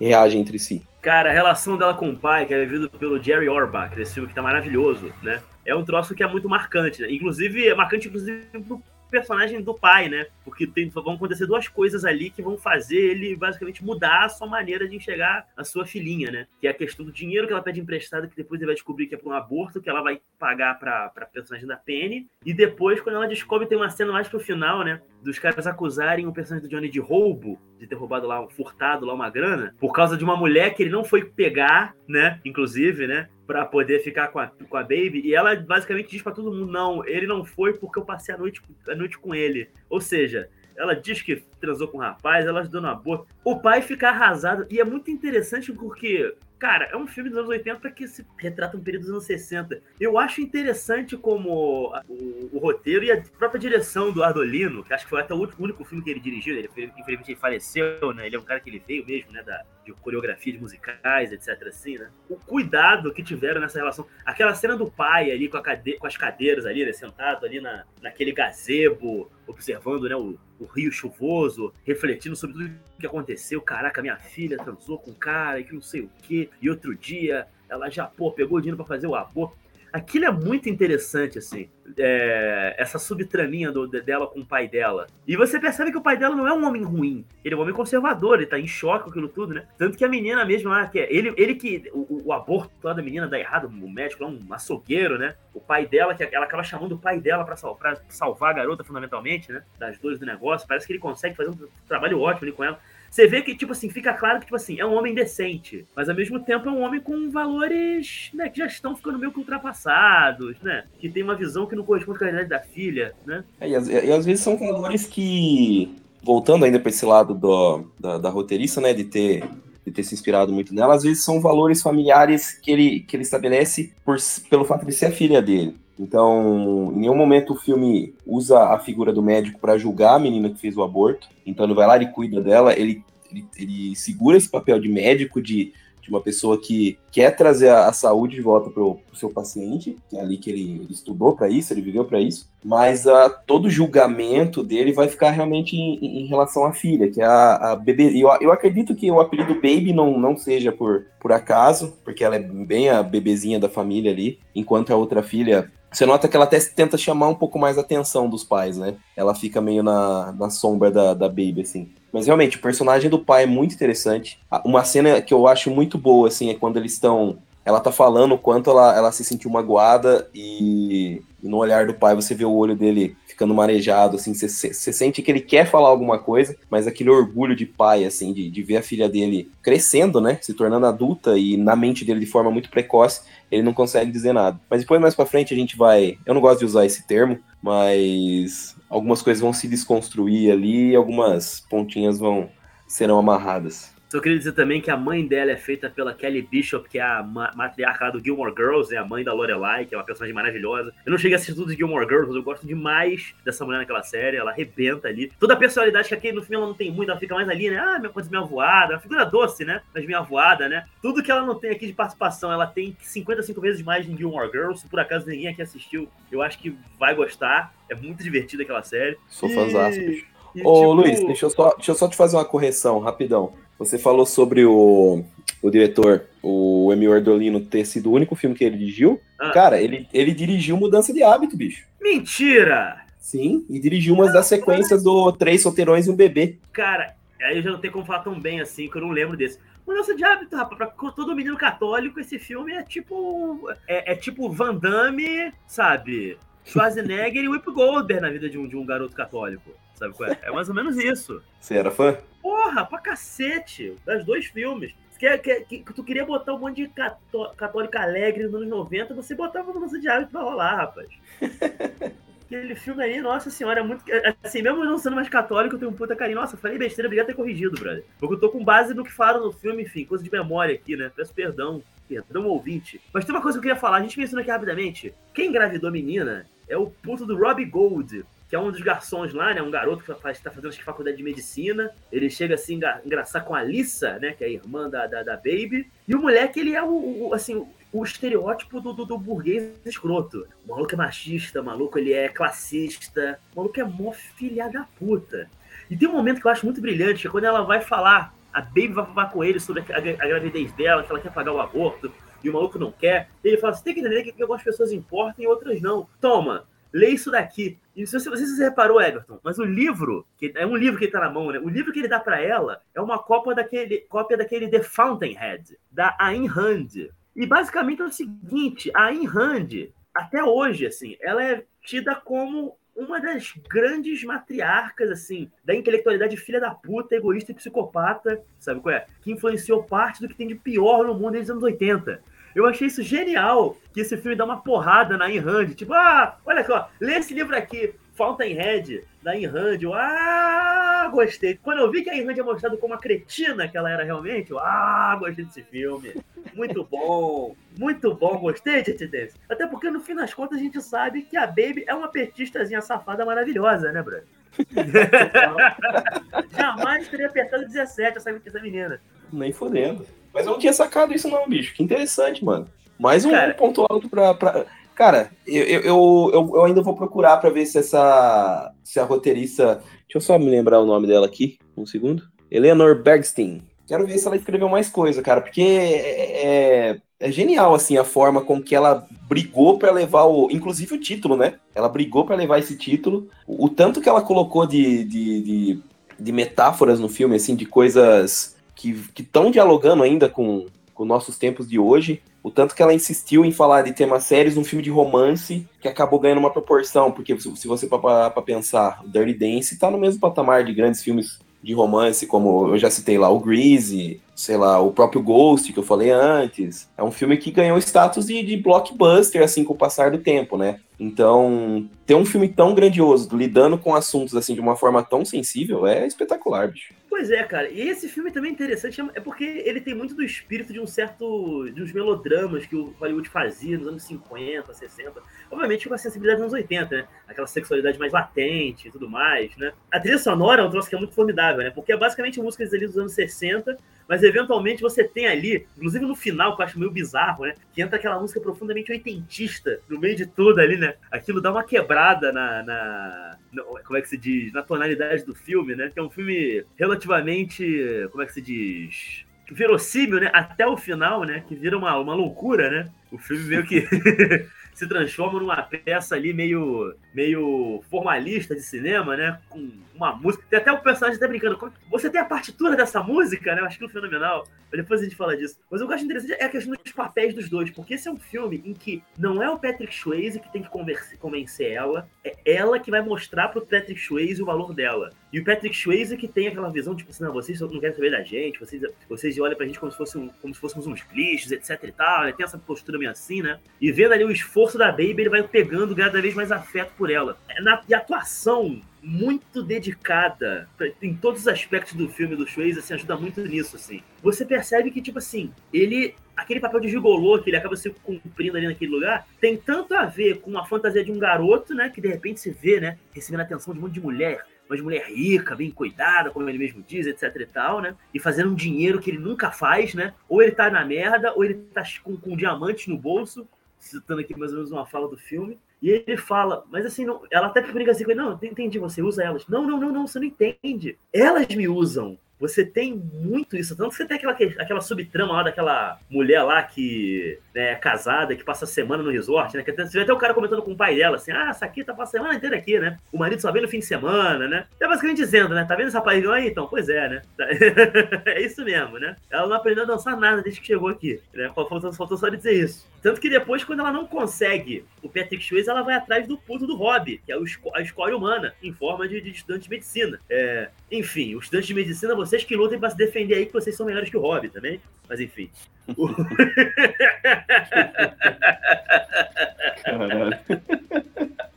[0.00, 0.82] reagem entre si.
[1.00, 4.28] Cara, a relação dela com o pai, que é vivido pelo Jerry Orbach, esse filme
[4.28, 5.40] que tá maravilhoso, né?
[5.64, 7.10] É um troço que é muito marcante, né?
[7.10, 10.26] Inclusive, é marcante, inclusive, pro personagem do pai, né?
[10.44, 14.46] Porque tem, vão acontecer duas coisas ali que vão fazer ele basicamente mudar a sua
[14.46, 16.46] maneira de enxergar a sua filhinha, né?
[16.60, 19.06] Que é a questão do dinheiro que ela pede emprestado, que depois ele vai descobrir
[19.06, 22.26] que é para um aborto, que ela vai pagar para a personagem da Penny.
[22.44, 25.00] E depois, quando ela descobre, tem uma cena mais pro final, né?
[25.22, 29.14] Dos caras acusarem o personagem do Johnny de roubo, de ter roubado lá, furtado lá
[29.14, 32.40] uma grana, por causa de uma mulher que ele não foi pegar, né?
[32.44, 33.28] Inclusive, né?
[33.48, 35.22] Para poder ficar com a, com a Baby.
[35.24, 38.38] E ela basicamente diz para todo mundo: não, ele não foi porque eu passei a
[38.38, 39.70] noite, a noite com ele.
[39.88, 43.24] Ou seja, ela diz que transou com o rapaz, ela ajudou na boa.
[43.42, 44.66] O pai fica arrasado.
[44.70, 48.76] E é muito interessante porque Cara, é um filme dos anos 80 que se retrata
[48.76, 49.80] um período dos anos 60.
[50.00, 55.04] Eu acho interessante como o, o roteiro e a própria direção do Ardolino, que acho
[55.04, 56.68] que foi até o único filme que ele dirigiu, ele,
[56.98, 58.26] infelizmente ele faleceu, né?
[58.26, 59.42] Ele é um cara que ele veio mesmo, né?
[59.44, 61.68] Da, de coreografia de musicais, etc.
[61.68, 62.10] assim, né?
[62.28, 64.06] O cuidado que tiveram nessa relação.
[64.24, 65.96] Aquela cena do pai ali com, cade...
[65.96, 66.92] com as cadeiras ali, né?
[66.92, 70.16] Sentado ali na, naquele gazebo, observando, né?
[70.16, 73.60] O, o rio chuvoso, refletindo sobre tudo que aconteceu.
[73.60, 76.50] Caraca, minha filha transou com um cara e que não sei o quê.
[76.60, 79.56] E outro dia ela já, pô, pegou o dinheiro para fazer o aborto.
[79.92, 81.68] Aquilo é muito interessante, assim.
[81.96, 85.06] É, essa subtraminha do, dela com o pai dela.
[85.26, 87.24] E você percebe que o pai dela não é um homem ruim.
[87.44, 89.66] Ele é um homem conservador, ele tá em choque com aquilo tudo, né?
[89.78, 91.90] Tanto que a menina mesmo lá, que é, ele, ele que.
[91.92, 95.34] O, o aborto lá da menina dá errado, o médico é um açougueiro, né?
[95.54, 98.54] O pai dela, que ela acaba chamando o pai dela pra, sal, pra salvar a
[98.54, 99.62] garota, fundamentalmente, né?
[99.78, 100.68] Das dores do negócio.
[100.68, 102.78] Parece que ele consegue fazer um trabalho ótimo ali com ela.
[103.10, 106.08] Você vê que, tipo assim, fica claro que, tipo assim, é um homem decente, mas
[106.08, 109.38] ao mesmo tempo é um homem com valores, né, que já estão ficando meio que
[109.38, 110.84] ultrapassados, né?
[110.98, 113.44] Que tem uma visão que não corresponde com a realidade da filha, né?
[113.60, 118.18] É, e, e, às vezes são valores que, voltando ainda para esse lado do, da,
[118.18, 119.44] da roteirista, né, de ter
[119.88, 123.22] de ter se inspirado muito nela, às vezes são valores familiares que ele, que ele
[123.22, 124.18] estabelece por,
[124.50, 125.74] pelo fato de ser a filha dele.
[125.98, 130.50] Então, em nenhum momento o filme usa a figura do médico para julgar a menina
[130.50, 131.28] que fez o aborto.
[131.44, 135.40] Então, ele vai lá, e cuida dela, ele, ele, ele segura esse papel de médico,
[135.40, 139.28] de, de uma pessoa que quer trazer a, a saúde de volta para o seu
[139.28, 143.04] paciente, que é ali que ele, ele estudou para isso, ele viveu para isso, mas
[143.04, 147.72] uh, todo julgamento dele vai ficar realmente em, em relação à filha, que é a,
[147.72, 148.10] a bebê.
[148.14, 152.36] Eu, eu acredito que o apelido Baby não, não seja por, por acaso, porque ela
[152.36, 156.44] é bem a bebezinha da família ali, enquanto a outra filha você nota que ela
[156.44, 158.94] até tenta chamar um pouco mais a atenção dos pais, né?
[159.16, 161.88] Ela fica meio na, na sombra da, da Baby, assim.
[162.12, 164.38] Mas realmente, o personagem do pai é muito interessante.
[164.64, 167.38] Uma cena que eu acho muito boa, assim, é quando eles estão.
[167.64, 171.92] Ela tá falando o quanto ela, ela se sentiu magoada e, e no olhar do
[171.92, 174.48] pai você vê o olho dele ficando marejado, assim, você,
[174.92, 178.62] sente que ele quer falar alguma coisa, mas aquele orgulho de pai, assim, de, de
[178.64, 182.50] ver a filha dele crescendo, né, se tornando adulta e na mente dele de forma
[182.50, 183.20] muito precoce,
[183.50, 184.60] ele não consegue dizer nada.
[184.70, 186.18] Mas depois, mais pra frente, a gente vai.
[186.24, 190.96] Eu não gosto de usar esse termo, mas algumas coisas vão se desconstruir ali e
[190.96, 192.48] algumas pontinhas vão
[192.86, 193.92] serão amarradas.
[194.08, 197.02] Só queria dizer também que a mãe dela é feita pela Kelly Bishop, que é
[197.02, 198.96] a matriarca do Gilmore Girls, né?
[198.96, 200.94] A mãe da Lorelai, que é uma personagem maravilhosa.
[201.04, 203.78] Eu não cheguei a assistir tudo de Gilmore Girls, mas eu gosto demais dessa mulher
[203.78, 204.38] naquela série.
[204.38, 205.30] Ela arrebenta ali.
[205.38, 207.68] Toda a personalidade que aqui no filme ela não tem muito, ela fica mais ali,
[207.68, 207.78] né?
[207.78, 208.94] Ah, minha coisa minha voada.
[208.94, 209.82] Uma figura doce, né?
[209.94, 210.86] Mas minha voada, né?
[211.02, 214.50] Tudo que ela não tem aqui de participação, ela tem 55 vezes mais em Gilmore
[214.50, 214.80] Girls.
[214.80, 217.74] Se por acaso ninguém aqui assistiu, eu acho que vai gostar.
[217.90, 219.18] É muito divertida aquela série.
[219.28, 219.54] Sou e...
[219.54, 220.26] fãzaço, bicho.
[220.64, 220.92] Ô, tipo...
[220.92, 223.52] Luiz, deixa eu, só, deixa eu só te fazer uma correção, rapidão.
[223.78, 225.24] Você falou sobre o,
[225.62, 229.20] o diretor, o Emil Ardolino, ter sido o único filme que ele dirigiu.
[229.38, 229.50] Ah.
[229.50, 231.86] Cara, ele, ele dirigiu Mudança de Hábito, bicho.
[232.00, 233.04] Mentira!
[233.18, 236.56] Sim, e dirigiu umas das sequências do Três Solteirões e um Bebê.
[236.72, 239.36] Cara, aí eu já não tenho como falar tão bem assim, que eu não lembro
[239.36, 239.58] desse.
[239.86, 243.70] Mudança de hábito, rapaz, pra todo menino católico, esse filme é tipo.
[243.86, 246.36] É, é tipo Van Damme, sabe?
[246.64, 249.70] Schwarzenegger e Whip Goldberg na vida de um, de um garoto católico.
[249.98, 250.38] Sabe qual é?
[250.42, 251.42] É mais ou menos isso.
[251.60, 252.16] Você era fã?
[252.40, 253.96] Porra, pra cacete!
[254.06, 254.94] Das dois filmes.
[255.18, 259.14] Que, que, que, tu queria botar um monte de cató católico alegre nos anos 90,
[259.14, 261.08] você botava uma mudança de hábito pra rolar, rapaz.
[262.46, 264.02] Aquele filme aí, nossa senhora, é muito.
[264.42, 266.40] Assim, mesmo não sendo mais católico, eu tenho um puta carinho.
[266.40, 268.04] Nossa, falei besteira, obrigado por ter corrigido, brother.
[268.18, 270.96] Porque eu tô com base no que falaram no filme, enfim, coisa de memória aqui,
[270.96, 271.10] né?
[271.14, 273.00] Peço perdão, perdão ouvinte.
[273.12, 275.12] Mas tem uma coisa que eu queria falar, a gente mencionou aqui rapidamente.
[275.34, 279.52] Quem engravidou menina é o puto do Robbie Gold, que é um dos garçons lá,
[279.52, 279.60] né?
[279.60, 281.90] Um garoto que está fazendo acho que, faculdade de medicina.
[282.10, 284.32] Ele chega assim, engra engraçar com a Lisa, né?
[284.32, 285.90] Que é a irmã da, da, da Baby.
[286.06, 290.46] E o moleque, ele é o, o assim, o, estereótipo do, do, do, burguês escroto.
[290.66, 294.86] O maluco é machista, o maluco ele é classista, o maluco é mó filha da
[294.98, 295.50] puta.
[295.90, 298.34] E tem um momento que eu acho muito brilhante, que é quando ela vai falar,
[298.50, 301.32] a Baby vai falar com ele sobre a, a, a gravidez dela, que ela quer
[301.32, 302.10] pagar o aborto,
[302.42, 303.28] e o maluco não quer.
[303.44, 306.08] Ele fala: você tem que entender que algumas pessoas importam e outras não.
[306.20, 307.78] Toma, lê isso daqui.
[307.94, 311.12] E se você, você reparou, Everton, mas o livro, que é um livro que ele
[311.12, 311.58] tá na mão, né?
[311.58, 315.76] O livro que ele dá para ela é uma cópia daquele, cópia daquele The Fountainhead,
[315.90, 317.10] da Ayn Rand.
[317.34, 322.76] E basicamente é o seguinte, a Ayn Rand, até hoje, assim, ela é tida como
[322.98, 328.92] uma das grandes matriarcas, assim, da intelectualidade filha da puta, egoísta e psicopata, sabe qual
[328.92, 329.06] é?
[329.22, 332.20] Que influenciou parte do que tem de pior no mundo desde os anos 80.
[332.54, 335.68] Eu achei isso genial, que esse filme dá uma porrada na Ayn Rand.
[335.74, 339.78] Tipo, ah, olha só, lê esse livro aqui, Fountainhead, da Ayn Rand.
[339.80, 341.58] Eu, ah, gostei.
[341.62, 344.04] Quando eu vi que a Ayn Rand é mostrado como a cretina que ela era
[344.04, 346.14] realmente, eu, ah, gostei desse filme.
[346.54, 349.36] Muito bom, muito bom, gostei de desse.
[349.48, 352.80] Até porque, no fim das contas, a gente sabe que a Baby é uma petistazinha
[352.80, 354.24] safada maravilhosa, né, Bruno?
[356.56, 359.00] Jamais teria apertado 17 essa, essa menina.
[359.32, 360.04] Nem fodendo.
[360.32, 361.74] Mas eu não tinha sacado isso não, bicho.
[361.74, 362.68] Que interessante, mano.
[362.98, 364.34] Mais um cara, ponto alto pra...
[364.34, 364.66] pra...
[364.94, 368.72] Cara, eu, eu, eu, eu, ainda vou procurar pra ver se essa...
[368.82, 369.76] Se a roteirista...
[369.76, 371.58] Deixa eu só me lembrar o nome dela aqui.
[371.76, 372.24] Um segundo.
[372.50, 373.62] Eleanor Bergstein.
[373.86, 375.40] Quero ver se ela escreveu mais coisa, cara.
[375.40, 380.50] Porque é, é, é genial, assim, a forma com que ela brigou para levar o...
[380.50, 381.54] Inclusive o título, né?
[381.74, 383.28] Ela brigou para levar esse título.
[383.46, 385.82] O, o, tanto que ela colocou de, de, de,
[386.18, 391.68] de metáforas no filme, assim, de coisas que estão dialogando ainda com, com nossos tempos
[391.68, 392.22] de hoje.
[392.42, 395.88] O tanto que ela insistiu em falar de temas sérios num filme de romance que
[395.88, 400.20] acabou ganhando uma proporção, porque se você para pensar, o Dirty Dance está no mesmo
[400.20, 404.80] patamar de grandes filmes de romance, como eu já citei lá, o Greasy, sei lá,
[404.80, 406.88] o próprio Ghost, que eu falei antes.
[406.96, 410.56] É um filme que ganhou status de, de blockbuster, assim, com o passar do tempo,
[410.56, 410.78] né?
[411.00, 415.86] Então, ter um filme tão grandioso, lidando com assuntos, assim, de uma forma tão sensível,
[415.86, 416.94] é espetacular, bicho.
[417.18, 417.68] Pois é, cara.
[417.68, 420.86] E esse filme também é interessante, é porque ele tem muito do espírito de um
[420.86, 421.68] certo.
[421.68, 425.20] de uns melodramas que o Hollywood fazia nos anos 50, 60.
[425.50, 427.08] Obviamente com a sensibilidade dos anos 80, né?
[427.26, 429.72] Aquela sexualidade mais latente e tudo mais, né?
[429.90, 431.70] A trilha sonora é um troço que é muito formidável, né?
[431.70, 433.76] Porque é basicamente músicas ali dos anos 60
[434.08, 437.54] Mas eventualmente você tem ali, inclusive no final, que eu acho meio bizarro, né?
[437.72, 440.94] Que entra aquela música profundamente oitentista no meio de tudo ali, né?
[441.10, 443.38] Aquilo dá uma quebrada na, na,
[443.84, 444.52] Como é que se diz?
[444.52, 445.90] Na tonalidade do filme, né?
[445.92, 448.08] Que é um filme relativamente.
[448.10, 449.28] Como é que se diz?
[449.50, 450.30] verossímil, né?
[450.32, 451.42] Até o final, né?
[451.46, 452.90] Que vira uma, uma loucura, né?
[453.10, 453.86] O filme meio que
[454.78, 459.40] se transforma numa peça ali meio, meio formalista de cinema, né?
[459.50, 460.44] Com uma música.
[460.48, 461.72] Tem até o personagem até brincando.
[461.90, 463.60] Você tem a partitura dessa música, né?
[463.60, 464.46] Eu acho que é fenomenal.
[464.70, 465.58] Depois a gente fala disso.
[465.68, 467.70] Mas eu acho interessante é a questão dos papéis dos dois.
[467.70, 470.70] Porque esse é um filme em que não é o Patrick Swayze que tem que
[471.18, 475.10] convencer ela, é ela que vai mostrar pro Patrick Swayze o valor dela.
[475.32, 478.10] E o Patrick Swayze que tem aquela visão, tipo assim, não, vocês não querem saber
[478.10, 481.00] da gente, vocês, vocês olham pra gente como se, fosse um, como se fôssemos uns
[481.12, 482.24] lixos, etc e tal.
[482.24, 483.58] Ele tem essa postura meio assim, né?
[483.80, 487.10] E vendo ali o esforço da Baby, ele vai pegando cada vez mais afeto por
[487.10, 487.38] ela.
[487.48, 490.68] É na, e a atuação muito dedicada
[491.00, 494.02] em todos os aspectos do filme do Swayze, assim, ajuda muito nisso, assim.
[494.22, 496.14] Você percebe que, tipo assim, ele...
[496.36, 500.04] Aquele papel de gigolô que ele acaba se cumprindo ali naquele lugar, tem tanto a
[500.04, 503.40] ver com a fantasia de um garoto, né, que de repente se vê, né, recebendo
[503.40, 507.06] atenção de um monte de mulher, mas mulher rica, bem cuidada, como ele mesmo diz,
[507.06, 507.94] etc e tal, né?
[508.12, 510.12] E fazendo um dinheiro que ele nunca faz, né?
[510.28, 514.36] Ou ele tá na merda, ou ele tá com, com diamantes no bolso, citando aqui
[514.38, 515.58] mais ou menos uma fala do filme.
[515.80, 519.00] E ele fala, mas assim, não, ela até briga assim com ele, não, entendi, você
[519.00, 519.46] usa elas.
[519.46, 520.98] Não, não, não, não, você não entende.
[521.12, 522.18] Elas me usam.
[522.40, 523.76] Você tem muito isso.
[523.76, 528.36] Tanto que você tem aquela, aquela subtrama lá daquela mulher lá que né, é casada,
[528.36, 529.62] que passa a semana no resort, né?
[529.62, 531.84] Que você vê até o cara comentando com o pai dela, assim, ah, essa aqui
[531.84, 532.96] tá passando a semana inteira aqui, né?
[533.12, 534.66] O marido só vem no fim de semana, né?
[534.80, 535.64] É basicamente dizendo, né?
[535.64, 536.48] Tá vendo essa rapaz aí?
[536.48, 537.22] Então, pois é, né?
[538.26, 539.16] é isso mesmo, né?
[539.30, 541.50] Ela não aprendeu a dançar nada desde que chegou aqui, né?
[541.54, 542.88] Faltou, faltou só dizer isso.
[543.02, 546.66] Tanto que depois, quando ela não consegue o Patrick Swayze, ela vai atrás do puto
[546.66, 547.36] do Hobby, que é
[547.74, 550.20] a escola humana, em forma de, de estudante de medicina.
[550.28, 553.74] É, enfim, os estudantes de medicina, vocês que lutem para se defender aí, que vocês
[553.74, 554.80] são melhores que o Hobby também.
[555.08, 555.50] Mas enfim.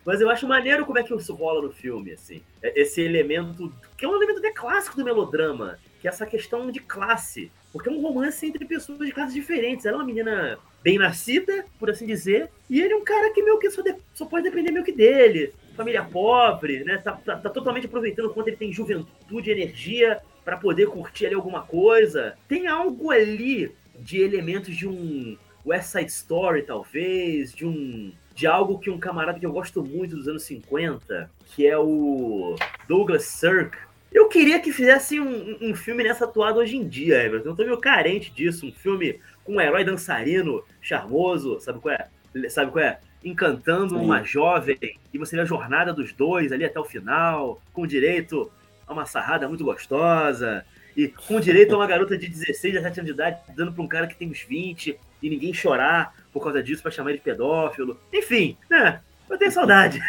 [0.05, 2.41] Mas eu acho maneiro como é que isso rola no filme, assim.
[2.61, 6.71] É, esse elemento, que é um elemento até clássico do melodrama, que é essa questão
[6.71, 7.51] de classe.
[7.71, 9.85] Porque é um romance entre pessoas de classes diferentes.
[9.85, 13.43] Ela é uma menina bem nascida, por assim dizer, e ele é um cara que
[13.43, 15.53] meio que só, de, só pode depender meio que dele.
[15.75, 16.97] Família pobre, né?
[16.97, 21.61] Tá, tá, tá totalmente aproveitando quanto ele tem juventude energia para poder curtir ali alguma
[21.61, 22.35] coisa.
[22.47, 28.79] Tem algo ali de elementos de um West Side Story, talvez, de um de algo
[28.79, 32.55] que um camarada que eu gosto muito dos anos 50, que é o
[32.87, 33.77] Douglas Sirk,
[34.11, 37.49] eu queria que fizesse um, um filme nessa atuada hoje em dia, Everton.
[37.49, 38.65] Eu tô meio carente disso.
[38.65, 42.49] Um filme com um herói dançarino charmoso, sabe qual é?
[42.49, 42.99] Sabe qual é?
[43.23, 44.03] Encantando Sim.
[44.03, 44.77] uma jovem
[45.13, 48.51] e você vê a jornada dos dois ali até o final, com direito
[48.91, 53.07] a uma sarrada muito gostosa e com direito a uma garota de 16, 17 anos
[53.07, 56.61] de idade dando para um cara que tem uns 20 e ninguém chorar por causa
[56.61, 57.99] disso para chamar ele de pedófilo.
[58.13, 58.99] Enfim, né?
[59.29, 60.01] Eu tenho saudade.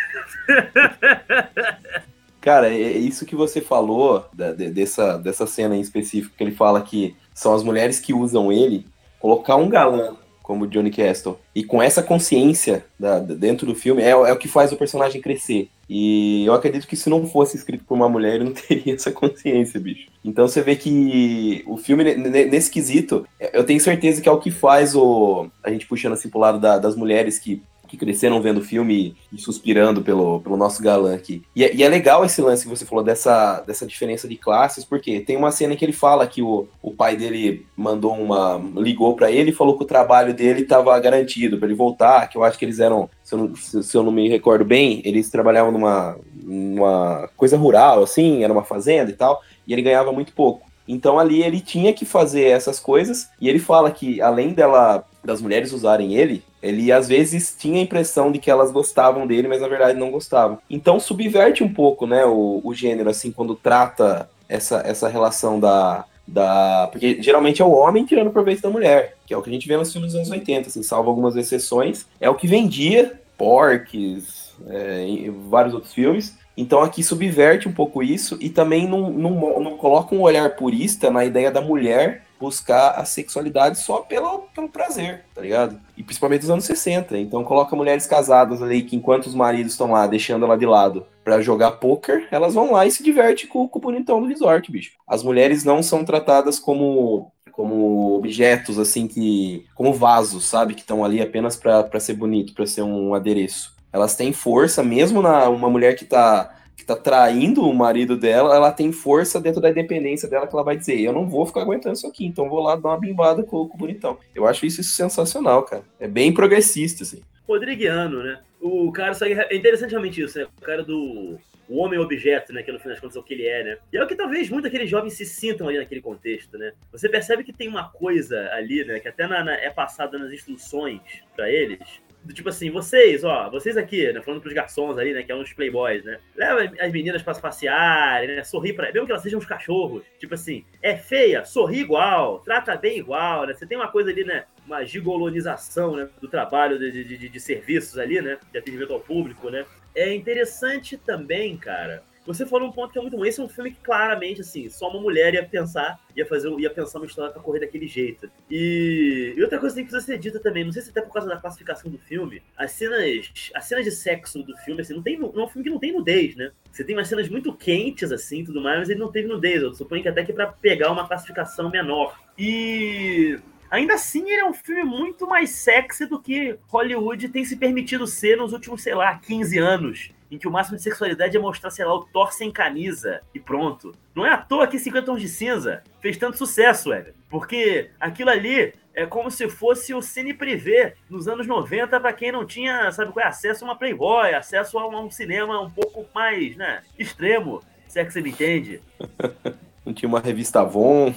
[2.40, 6.50] Cara, é, é isso que você falou da, dessa, dessa cena em específico, que ele
[6.50, 8.84] fala que são as mulheres que usam ele,
[9.20, 14.10] colocar um galã como Johnny Castle, e com essa consciência da, dentro do filme, é,
[14.10, 15.70] é, o que faz o personagem crescer.
[15.94, 19.12] E eu acredito que se não fosse escrito por uma mulher, ele não teria essa
[19.12, 20.08] consciência, bicho.
[20.24, 24.50] Então você vê que o filme, nesse quesito, eu tenho certeza que é o que
[24.50, 25.50] faz o.
[25.62, 29.14] A gente puxando assim pro lado da, das mulheres que que cresceram vendo o filme
[29.30, 31.42] e suspirando pelo, pelo nosso galã aqui.
[31.54, 34.82] E é, e é, legal esse lance que você falou dessa, dessa diferença de classes,
[34.82, 38.58] porque tem uma cena que ele fala que o, o pai dele mandou uma.
[38.76, 42.38] ligou para ele e falou que o trabalho dele estava garantido para ele voltar, que
[42.38, 45.28] eu acho que eles eram, se eu, não, se eu não me recordo bem, eles
[45.28, 50.32] trabalhavam numa, numa coisa rural, assim, era uma fazenda e tal, e ele ganhava muito
[50.32, 50.71] pouco.
[50.86, 55.40] Então ali ele tinha que fazer essas coisas e ele fala que além dela das
[55.40, 59.60] mulheres usarem ele, ele às vezes tinha a impressão de que elas gostavam dele, mas
[59.60, 60.58] na verdade não gostavam.
[60.68, 66.04] Então subverte um pouco, né, o, o gênero assim quando trata essa, essa relação da,
[66.26, 66.88] da.
[66.90, 69.66] Porque geralmente é o homem tirando proveito da mulher, que é o que a gente
[69.66, 72.06] vê nos filmes dos anos 80, assim, salvo algumas exceções.
[72.20, 76.36] É o que vendia, Porques, é, vários outros filmes.
[76.56, 81.10] Então aqui subverte um pouco isso e também não, não, não coloca um olhar purista
[81.10, 85.78] na ideia da mulher buscar a sexualidade só pelo, pelo prazer, tá ligado?
[85.96, 87.16] E principalmente nos anos 60.
[87.16, 91.06] Então coloca mulheres casadas ali que enquanto os maridos estão lá deixando ela de lado
[91.22, 94.72] para jogar poker, elas vão lá e se divertem com, com o bonitão do resort,
[94.72, 94.92] bicho.
[95.06, 101.04] As mulheres não são tratadas como como objetos assim que como vasos, sabe, que estão
[101.04, 105.68] ali apenas para ser bonito, para ser um adereço elas têm força, mesmo na uma
[105.68, 110.28] mulher que tá que tá traindo o marido dela, ela tem força dentro da independência
[110.28, 112.74] dela que ela vai dizer, eu não vou ficar aguentando isso aqui, então vou lá
[112.74, 114.18] dar uma bimbada com, com o bonitão.
[114.34, 115.84] Eu acho isso, isso sensacional, cara.
[116.00, 117.22] É bem progressista, assim.
[117.46, 118.40] Rodriguiano, né?
[118.60, 120.46] O cara, é interessante realmente isso, né?
[120.58, 122.62] O cara do o homem-objeto, né?
[122.62, 123.78] Que no final das contas é o que ele é, né?
[123.92, 126.72] E é o que talvez muitos daqueles jovens se sintam ali naquele contexto, né?
[126.90, 129.00] Você percebe que tem uma coisa ali, né?
[129.00, 131.00] Que até na, na, é passada nas instruções
[131.34, 131.78] para eles,
[132.24, 135.34] do tipo assim, vocês, ó, vocês aqui, né, falando pros garçons ali, né, que é
[135.34, 139.22] uns playboys, né, leva as meninas pra se passear, né, sorri pra, mesmo que elas
[139.22, 143.76] sejam uns cachorros, tipo assim, é feia, sorri igual, trata bem igual, né, você tem
[143.76, 148.20] uma coisa ali, né, uma gigolonização, né, do trabalho de, de, de, de serviços ali,
[148.20, 152.98] né, de atendimento ao público, né, é interessante também, cara, você falou um ponto que
[152.98, 153.24] é muito bom.
[153.24, 156.70] Esse é um filme que claramente, assim, só uma mulher ia pensar, ia fazer, ia
[156.70, 158.30] pensar uma história pra correr daquele jeito.
[158.50, 161.28] E, e outra coisa que precisa ser dita também, não sei se até por causa
[161.28, 165.18] da classificação do filme, as cenas, as cenas de sexo do filme, assim, não tem,
[165.18, 166.52] não é um filme que não tem nudez, né?
[166.70, 169.62] Você tem umas cenas muito quentes, assim, tudo mais, mas ele não teve nudez.
[169.62, 172.18] Eu suponho que até que para pegar uma classificação menor.
[172.38, 173.38] E
[173.70, 178.06] Ainda assim, ele é um filme muito mais sexy do que Hollywood tem se permitido
[178.06, 181.70] ser nos últimos, sei lá, 15 anos em que o máximo de sexualidade é mostrar,
[181.70, 183.92] sei lá, o Thor sem camisa e pronto.
[184.14, 187.12] Não é à toa que 50 Tons de Cinza fez tanto sucesso, velho.
[187.28, 192.32] Porque aquilo ali é como se fosse o cine privê nos anos 90 para quem
[192.32, 196.06] não tinha, sabe qual é, acesso a uma Playboy, acesso a um cinema um pouco
[196.14, 198.80] mais, né, extremo, se é que você me entende.
[199.84, 201.12] Não tinha uma revista Avon.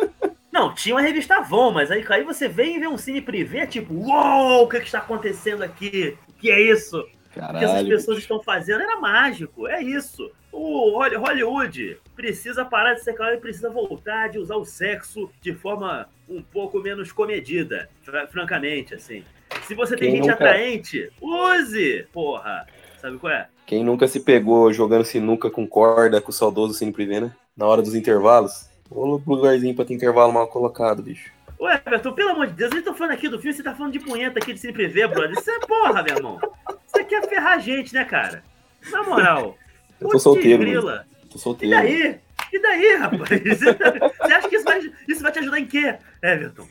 [0.52, 3.64] Não, tinha uma revista Avon, mas aí, aí você vem e vê um cine privê,
[3.64, 6.18] tipo, uou, o que, que está acontecendo aqui?
[6.28, 7.06] O que é isso?
[7.34, 7.56] Caralho.
[7.56, 10.30] O que essas pessoas estão fazendo era mágico, é isso.
[10.52, 15.54] O Hollywood precisa parar de ser claro e precisa voltar de usar o sexo de
[15.54, 17.88] forma um pouco menos comedida,
[18.30, 19.24] francamente, assim.
[19.66, 20.34] Se você Quem tem gente nunca...
[20.34, 22.66] atraente, use, porra.
[23.00, 23.48] Sabe qual é?
[23.64, 27.32] Quem nunca se pegou jogando sinuca com corda com o saudoso Cine Privé, né?
[27.56, 28.68] Na hora dos intervalos?
[28.90, 31.30] Ô lugarzinho pra ter intervalo mal colocado, bicho.
[31.60, 33.92] Ué, Everton, pelo amor de Deus, eu tô falando aqui do filme, você tá falando
[33.92, 35.32] de punheta aqui de Cine Privé, brother.
[35.32, 36.40] Isso é porra, meu irmão.
[36.86, 38.44] Você quer ferrar a gente, né, cara?
[38.90, 39.58] Na moral.
[40.00, 40.60] Eu tô solteiro.
[40.60, 41.04] Grila.
[41.28, 41.74] Tô solteiro.
[41.74, 42.20] E daí?
[42.52, 43.28] E daí, rapaz?
[43.60, 46.66] Você acha que isso vai, isso vai te ajudar em quê, Everton?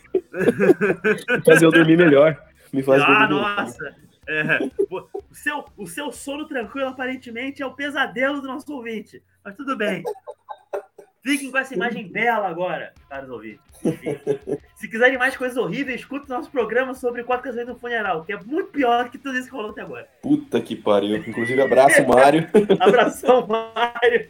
[1.45, 2.41] Fazer eu dormir melhor.
[2.73, 3.95] Me faz ah, nossa.
[4.27, 9.21] É, o, seu, o seu sono tranquilo, aparentemente, é o pesadelo do nosso ouvinte.
[9.43, 10.03] Mas tudo bem.
[11.27, 13.59] Fiquem com essa imagem bela agora, caros ouvintes.
[13.83, 14.17] Enfim,
[14.75, 18.39] se quiserem mais coisas horríveis, escutem nosso programa sobre quatro casamentos no funeral, que é
[18.39, 20.07] muito pior do que tudo isso que rolou até agora.
[20.21, 21.17] Puta que pariu.
[21.17, 22.47] Inclusive, abraço, Mário.
[22.79, 24.29] Abração, Mário.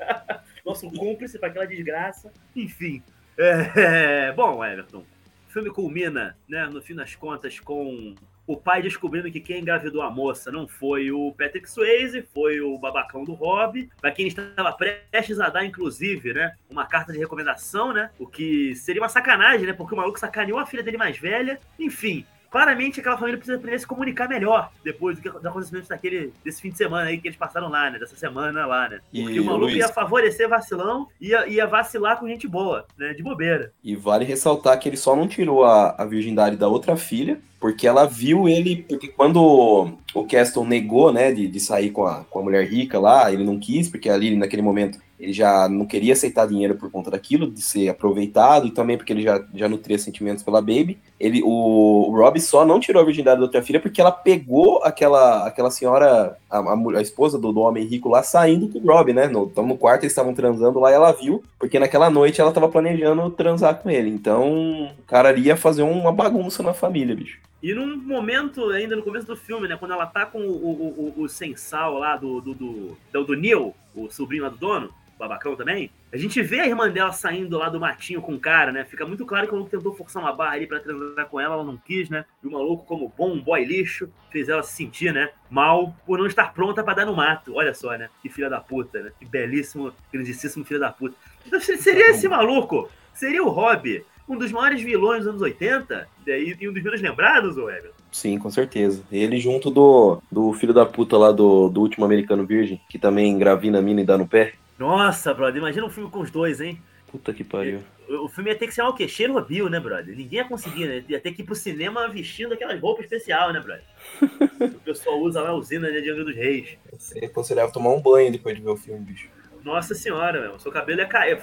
[0.64, 2.32] Nosso cúmplice para aquela desgraça.
[2.56, 3.02] Enfim.
[3.36, 4.32] É...
[4.32, 5.04] Bom, Everton,
[5.48, 8.14] o filme culmina, né, no fim das contas, com
[8.48, 12.78] o pai descobrindo que quem engravidou a moça não foi o Patrick Swayze, foi o
[12.78, 17.92] babacão do Rob, para quem estava prestes a dar, inclusive, né, uma carta de recomendação,
[17.92, 21.18] né, o que seria uma sacanagem, né, porque o maluco sacaneou a filha dele mais
[21.18, 25.44] velha, enfim, claramente aquela família precisa aprender a se comunicar melhor depois do que dos
[25.44, 27.98] acontecimentos daquele, desse fim de semana aí que eles passaram lá, né?
[27.98, 29.00] Dessa semana lá, né?
[29.12, 32.86] Porque e, o maluco Luiz, ia favorecer vacilão e ia, ia vacilar com gente boa,
[32.96, 33.12] né?
[33.12, 33.72] De bobeira.
[33.82, 37.86] E vale ressaltar que ele só não tirou a, a virgindade da outra filha, porque
[37.86, 38.84] ela viu ele.
[38.88, 42.98] Porque quando o Castle negou, né, de, de sair com a, com a mulher rica
[42.98, 46.90] lá, ele não quis, porque ali naquele momento ele já não queria aceitar dinheiro por
[46.90, 50.98] conta daquilo, de ser aproveitado, e também porque ele já, já nutria sentimentos pela Baby.
[51.18, 54.80] Ele, o, o Rob só não tirou a virgindade da outra filha porque ela pegou
[54.84, 58.86] aquela, aquela senhora, a, a, a esposa do, do, homem rico lá, saindo com o
[58.86, 59.26] Rob, né?
[59.26, 62.68] No, no quarto eles estavam transando lá e ela viu, porque naquela noite ela estava
[62.68, 64.10] planejando transar com ele.
[64.10, 67.40] Então o cara ia fazer uma bagunça na família, bicho.
[67.60, 69.76] E num momento, ainda no começo do filme, né?
[69.76, 73.34] Quando ela tá com o, o, o, o sensal lá do, do, do, do, do
[73.34, 77.58] Neil, o sobrinho lá do dono, babacão também, a gente vê a irmã dela saindo
[77.58, 78.84] lá do matinho com o cara, né?
[78.84, 81.54] Fica muito claro que o maluco tentou forçar uma barra ali pra transar com ela,
[81.54, 82.24] ela não quis, né?
[82.42, 85.30] E o maluco, como bom boy lixo, fez ela se sentir, né?
[85.50, 87.54] Mal por não estar pronta para dar no mato.
[87.54, 88.08] Olha só, né?
[88.22, 89.12] Que filha da puta, né?
[89.18, 91.16] Que belíssimo, grandíssimo filho da puta.
[91.46, 96.56] Então seria esse maluco, seria o Rob, um dos maiores vilões dos anos 80 e,
[96.60, 97.96] e um dos menos lembrados, o Everton.
[98.12, 99.02] Sim, com certeza.
[99.10, 103.30] Ele junto do, do filho da puta lá do, do último americano virgem, que também
[103.30, 104.54] engravina a mina e dá no pé.
[104.78, 106.80] Nossa, brother, imagina um filme com os dois, hein?
[107.10, 107.82] Puta que pariu.
[108.08, 109.08] O, filme ia ter que ser o quê?
[109.08, 110.16] Chernobyl, né, brother?
[110.16, 111.04] Ninguém ia conseguir, né?
[111.08, 113.84] Ia ter que ir pro cinema vestindo aquelas roupas especiais, né, brother?
[114.76, 116.78] o pessoal usa lá a usina né, de Angra dos Reis.
[116.92, 119.28] Você aconselhava tomar um banho depois de ver o filme, bicho.
[119.64, 120.54] Nossa senhora, meu.
[120.54, 121.38] O seu cabelo ia cair.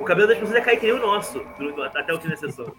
[0.00, 1.40] O cabelo das pessoas ia cair que nem o nosso,
[1.94, 2.74] até o fim da sessão.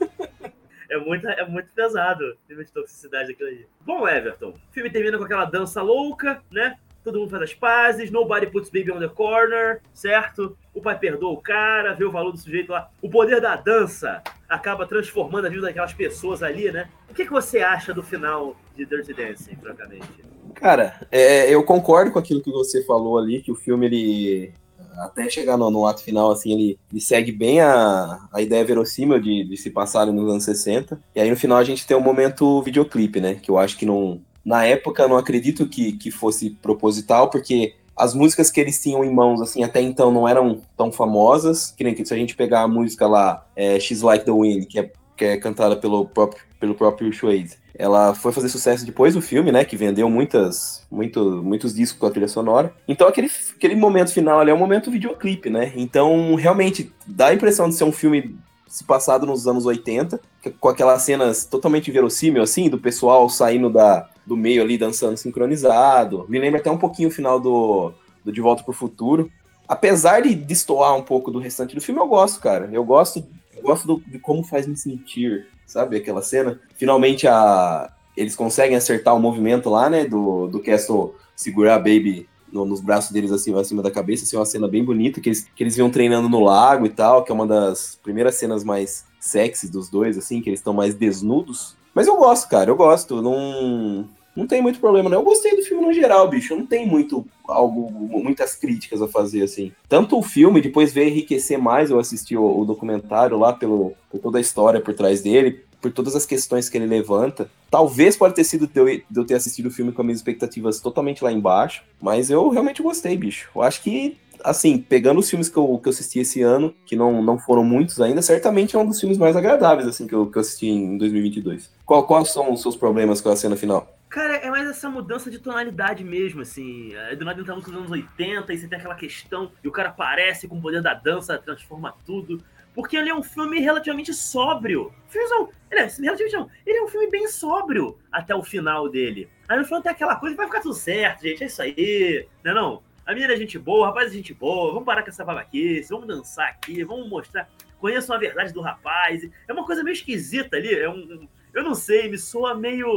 [0.88, 3.66] é muito, é muito pesado o nível de toxicidade daquilo aí.
[3.80, 6.78] Bom, Everton, o filme termina com aquela dança louca, né?
[7.08, 10.56] Todo mundo faz as pazes, nobody puts baby on the corner, certo?
[10.74, 12.88] O pai perdoa o cara, vê o valor do sujeito lá.
[13.02, 16.88] O poder da dança acaba transformando a vida daquelas pessoas ali, né?
[17.10, 20.06] O que, que você acha do final de Dirty Dancing, francamente?
[20.54, 24.52] Cara, é, eu concordo com aquilo que você falou ali, que o filme, ele,
[24.98, 29.20] até chegar no, no ato final, assim, ele, ele, segue bem a, a ideia verossímil
[29.20, 31.00] de, de se passar nos anos 60.
[31.14, 33.34] E aí no final a gente tem um momento videoclipe, né?
[33.34, 34.20] Que eu acho que não.
[34.48, 39.12] Na época, não acredito que, que fosse proposital, porque as músicas que eles tinham em
[39.12, 41.70] mãos, assim, até então não eram tão famosas.
[41.76, 44.64] Que nem que se a gente pegar a música lá, é, She's Like the Wind,
[44.64, 49.14] que é, que é cantada pelo próprio, pelo próprio Suede ela foi fazer sucesso depois
[49.14, 49.64] do filme, né?
[49.64, 52.74] Que vendeu muitas, muito, muitos discos com a trilha sonora.
[52.88, 55.72] Então aquele, aquele momento final ali é um momento videoclipe, né?
[55.76, 58.36] Então realmente dá a impressão de ser um filme
[58.66, 60.20] se passado nos anos 80,
[60.60, 66.26] com aquelas cenas totalmente verossímil, assim, do pessoal saindo da, do meio ali dançando sincronizado.
[66.28, 67.92] Me lembra até um pouquinho o final do,
[68.24, 69.30] do De Volta pro Futuro.
[69.66, 72.68] Apesar de destoar um pouco do restante do filme, eu gosto, cara.
[72.72, 73.24] Eu gosto,
[73.56, 75.96] eu gosto do, de como faz me sentir sabe?
[75.96, 76.58] Aquela cena.
[76.74, 80.04] Finalmente a, eles conseguem acertar o movimento lá, né?
[80.04, 84.24] Do, do Castle segurar a Baby no, nos braços deles assim, acima da cabeça.
[84.24, 87.22] Assim, uma cena bem bonita, que eles, que eles iam treinando no lago e tal,
[87.22, 90.94] que é uma das primeiras cenas mais sexy dos dois, assim, que eles estão mais
[90.94, 91.76] desnudos.
[91.94, 93.20] Mas eu gosto, cara, eu gosto.
[93.20, 94.08] Não,
[94.38, 95.18] não tem muito problema, não.
[95.18, 96.54] Eu gostei do filme no geral, bicho.
[96.54, 97.90] Não tem muito algo,
[98.22, 99.72] muitas críticas a fazer, assim.
[99.88, 104.20] Tanto o filme, depois veio enriquecer mais, eu assisti o, o documentário lá pelo, por
[104.20, 107.50] toda a história por trás dele, por todas as questões que ele levanta.
[107.68, 111.24] Talvez pode ter sido de eu, ter assistido o filme com as minhas expectativas totalmente
[111.24, 113.50] lá embaixo, mas eu realmente gostei, bicho.
[113.52, 116.94] Eu acho que assim, pegando os filmes que eu, que eu assisti esse ano, que
[116.94, 120.26] não, não foram muitos ainda, certamente é um dos filmes mais agradáveis, assim, que eu,
[120.30, 121.68] que eu assisti em 2022.
[121.84, 123.97] Qual, quais são os seus problemas com a cena final?
[124.08, 126.92] Cara, é mais essa mudança de tonalidade mesmo, assim.
[127.18, 130.48] Do nada entramos nos anos 80 e você tem aquela questão e o cara aparece
[130.48, 132.42] com o poder da dança, transforma tudo.
[132.74, 134.94] Porque ele é um filme relativamente sóbrio.
[135.08, 136.50] Filmezão, ele é relativamente não.
[136.64, 139.28] Ele é um filme bem sóbrio até o final dele.
[139.48, 141.42] Aí no final tem aquela coisa, vai ficar tudo certo, gente.
[141.42, 142.26] É isso aí.
[142.44, 142.82] Não é não?
[143.04, 144.72] A menina é gente boa, o rapaz é gente boa.
[144.72, 147.48] Vamos parar com essa babaquice, vamos dançar aqui, vamos mostrar.
[147.78, 149.28] Conheçam a verdade do rapaz.
[149.46, 150.74] É uma coisa meio esquisita ali.
[150.74, 152.88] É um, eu não sei, me soa meio,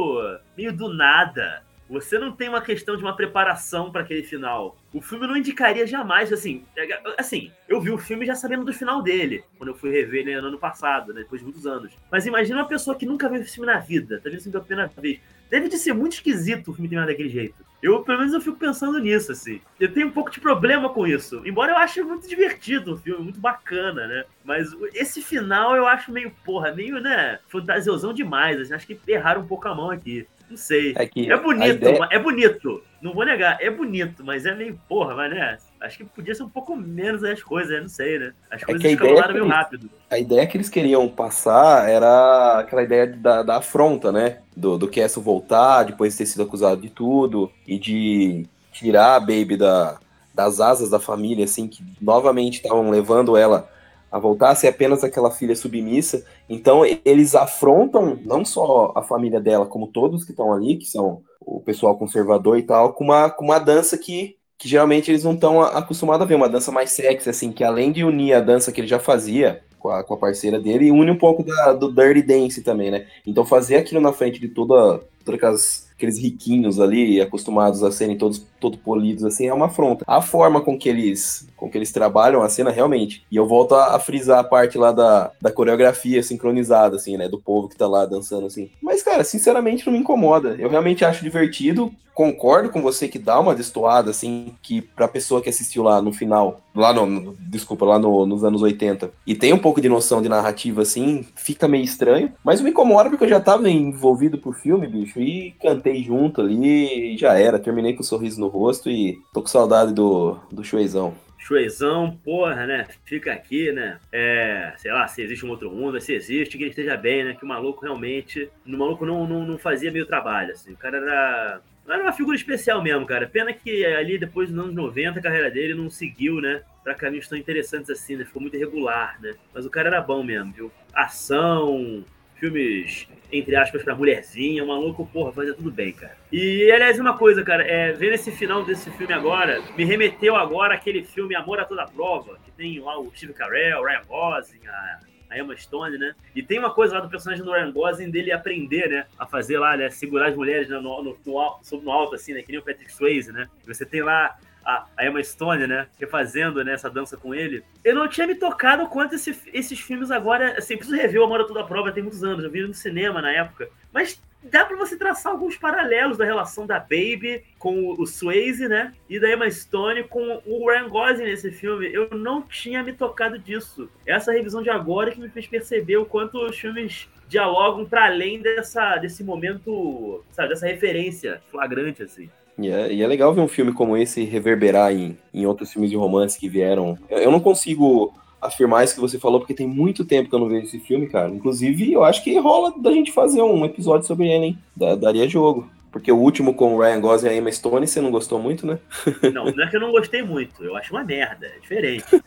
[0.57, 1.63] meio do nada.
[1.91, 4.77] Você não tem uma questão de uma preparação para aquele final.
[4.93, 6.87] O filme não indicaria jamais, assim, é,
[7.17, 10.39] assim, eu vi o filme já sabendo do final dele, quando eu fui rever ele
[10.39, 11.91] no ano passado, né, depois de muitos anos.
[12.09, 14.63] Mas imagina uma pessoa que nunca viu esse filme na vida, tá vendo filme pela
[14.63, 15.19] primeira vez.
[15.49, 17.55] Deve de ser muito esquisito o filme terminar daquele jeito.
[17.83, 19.59] Eu, pelo menos, eu fico pensando nisso, assim.
[19.77, 21.41] Eu tenho um pouco de problema com isso.
[21.45, 24.23] Embora eu ache muito divertido o filme, muito bacana, né?
[24.45, 28.61] Mas esse final eu acho meio, porra, meio, né, fantasiosão demais.
[28.61, 30.25] Assim, acho que erraram um pouco a mão aqui.
[30.51, 30.93] Não sei.
[30.97, 32.07] É, é bonito, ideia...
[32.11, 32.83] é bonito.
[33.01, 35.57] Não vou negar, é bonito, mas é meio, porra, mas né?
[35.79, 37.79] Acho que podia ser um pouco menos as coisas, né?
[37.79, 38.33] não sei, né?
[38.51, 39.89] As é coisas é escalaram meio rápido.
[40.09, 44.39] A ideia que eles queriam passar era aquela ideia da, da afronta, né?
[44.55, 49.19] Do, do Castle voltar, depois de ter sido acusado de tudo, e de tirar a
[49.21, 49.97] Baby da,
[50.35, 53.69] das asas da família, assim, que novamente estavam levando ela
[54.11, 56.25] a voltar a ser apenas aquela filha submissa.
[56.49, 61.21] Então eles afrontam não só a família dela, como todos que estão ali, que são
[61.39, 65.33] o pessoal conservador e tal, com uma, com uma dança que, que geralmente eles não
[65.33, 68.71] estão acostumados a ver, uma dança mais sexy, assim, que além de unir a dança
[68.71, 71.91] que ele já fazia com a, com a parceira dele, une um pouco da, do
[71.91, 73.07] Dirty Dance também, né?
[73.25, 78.43] Então fazer aquilo na frente de toda, todas aqueles riquinhos ali, acostumados a serem todos
[78.59, 80.03] todo polidos, assim, é uma afronta.
[80.07, 83.23] A forma com que eles com que eles trabalham a cena, realmente.
[83.31, 87.29] E eu volto a, a, frisar a parte lá da, da coreografia sincronizada, assim, né?
[87.29, 88.71] Do povo que tá lá dançando, assim.
[88.81, 90.55] Mas, cara, sinceramente não me incomoda.
[90.57, 91.93] Eu realmente acho divertido.
[92.15, 96.11] Concordo com você que dá uma destoada, assim, que pra pessoa que assistiu lá no
[96.11, 99.87] final, lá no, no desculpa, lá no, nos anos 80, e tem um pouco de
[99.87, 102.33] noção de narrativa, assim, fica meio estranho.
[102.43, 107.13] Mas me incomoda porque eu já tava envolvido pro filme, bicho, e cantei junto ali,
[107.13, 107.59] e já era.
[107.59, 111.13] Terminei com um sorriso no rosto e tô com saudade do, do Chuezão.
[111.41, 112.87] Chuezão, porra, né?
[113.03, 113.99] Fica aqui, né?
[114.11, 117.33] É, sei lá, se existe um outro mundo, se existe, que ele esteja bem, né?
[117.33, 118.49] Que o maluco realmente.
[118.65, 120.71] O maluco não, não, não fazia meio trabalho, assim.
[120.73, 121.61] O cara era.
[121.87, 123.27] Era uma figura especial mesmo, cara.
[123.27, 126.61] Pena que ali, depois dos anos 90, a carreira dele não seguiu, né?
[126.83, 128.23] Pra caminhos tão interessantes assim, né?
[128.23, 129.33] Ficou muito irregular, né?
[129.51, 130.71] Mas o cara era bom mesmo, viu?
[130.93, 132.05] Ação,
[132.41, 136.17] filmes, entre aspas, pra mulherzinha, o maluco, porra, fazia tudo bem, cara.
[136.31, 140.73] E, aliás, uma coisa, cara, é, vendo esse final desse filme agora, me remeteu agora
[140.73, 144.99] aquele filme Amor a Toda Prova, que tem lá o Steve Carell, Ryan Gosling, a,
[145.29, 146.15] a Emma Stone, né?
[146.35, 149.05] E tem uma coisa lá do personagem do Ryan Gosling dele aprender, né?
[149.19, 149.91] A fazer lá, né?
[149.91, 152.41] Segurar as mulheres no, no, no, no, no alto, assim, né?
[152.41, 153.47] Que nem o Patrick Swayze, né?
[153.67, 154.35] Você tem lá
[154.65, 155.87] a, a Emma Stone, né?
[155.99, 157.63] Refazendo né, essa dança com ele.
[157.83, 160.57] Eu não tinha me tocado quanto esse, esses filmes agora.
[160.57, 162.43] Assim, preciso rever o Amor a Toda Prova, tem muitos anos.
[162.43, 163.69] Eu vi no cinema na época.
[163.91, 168.93] Mas dá para você traçar alguns paralelos da relação da Baby com o Swayze, né?
[169.09, 171.91] E da Emma Stone com o Ryan Gosling nesse filme.
[171.93, 173.89] Eu não tinha me tocado disso.
[174.05, 178.41] Essa revisão de agora que me fez perceber o quanto os filmes dialogam para além
[178.41, 182.29] dessa, desse momento, sabe, dessa referência flagrante, assim.
[182.59, 185.89] E é, e é, legal ver um filme como esse reverberar em, em outros filmes
[185.89, 186.97] de romance que vieram.
[187.09, 190.49] Eu não consigo afirmar isso que você falou, porque tem muito tempo que eu não
[190.49, 191.29] vejo esse filme, cara.
[191.29, 194.59] Inclusive, eu acho que rola da gente fazer um episódio sobre ele, hein?
[194.75, 195.69] daria jogo.
[195.91, 198.65] Porque o último com o Ryan Gosling e a Emma Stone, você não gostou muito,
[198.65, 198.79] né?
[199.33, 200.63] Não, não é que eu não gostei muito.
[200.63, 201.47] Eu acho uma merda.
[201.47, 202.05] É diferente.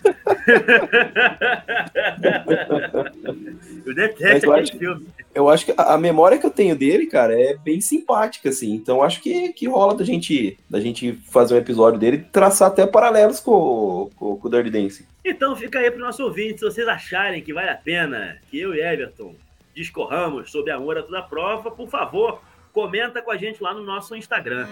[3.86, 5.06] eu detesto aquele filme.
[5.34, 8.74] Eu acho que a, memória que eu tenho dele, cara, é bem simpática, assim.
[8.74, 12.68] Então acho que, que rola da gente, da gente fazer um episódio dele e traçar
[12.68, 15.04] até paralelos com, com, com o Dirty Dancing.
[15.24, 18.74] Então fica aí pro nosso ouvinte, se vocês acharem que vale a pena que eu
[18.74, 19.34] e Everton
[19.74, 22.40] discorramos sobre amor a toda prova, por favor,
[22.74, 24.66] comenta com a gente lá no nosso Instagram.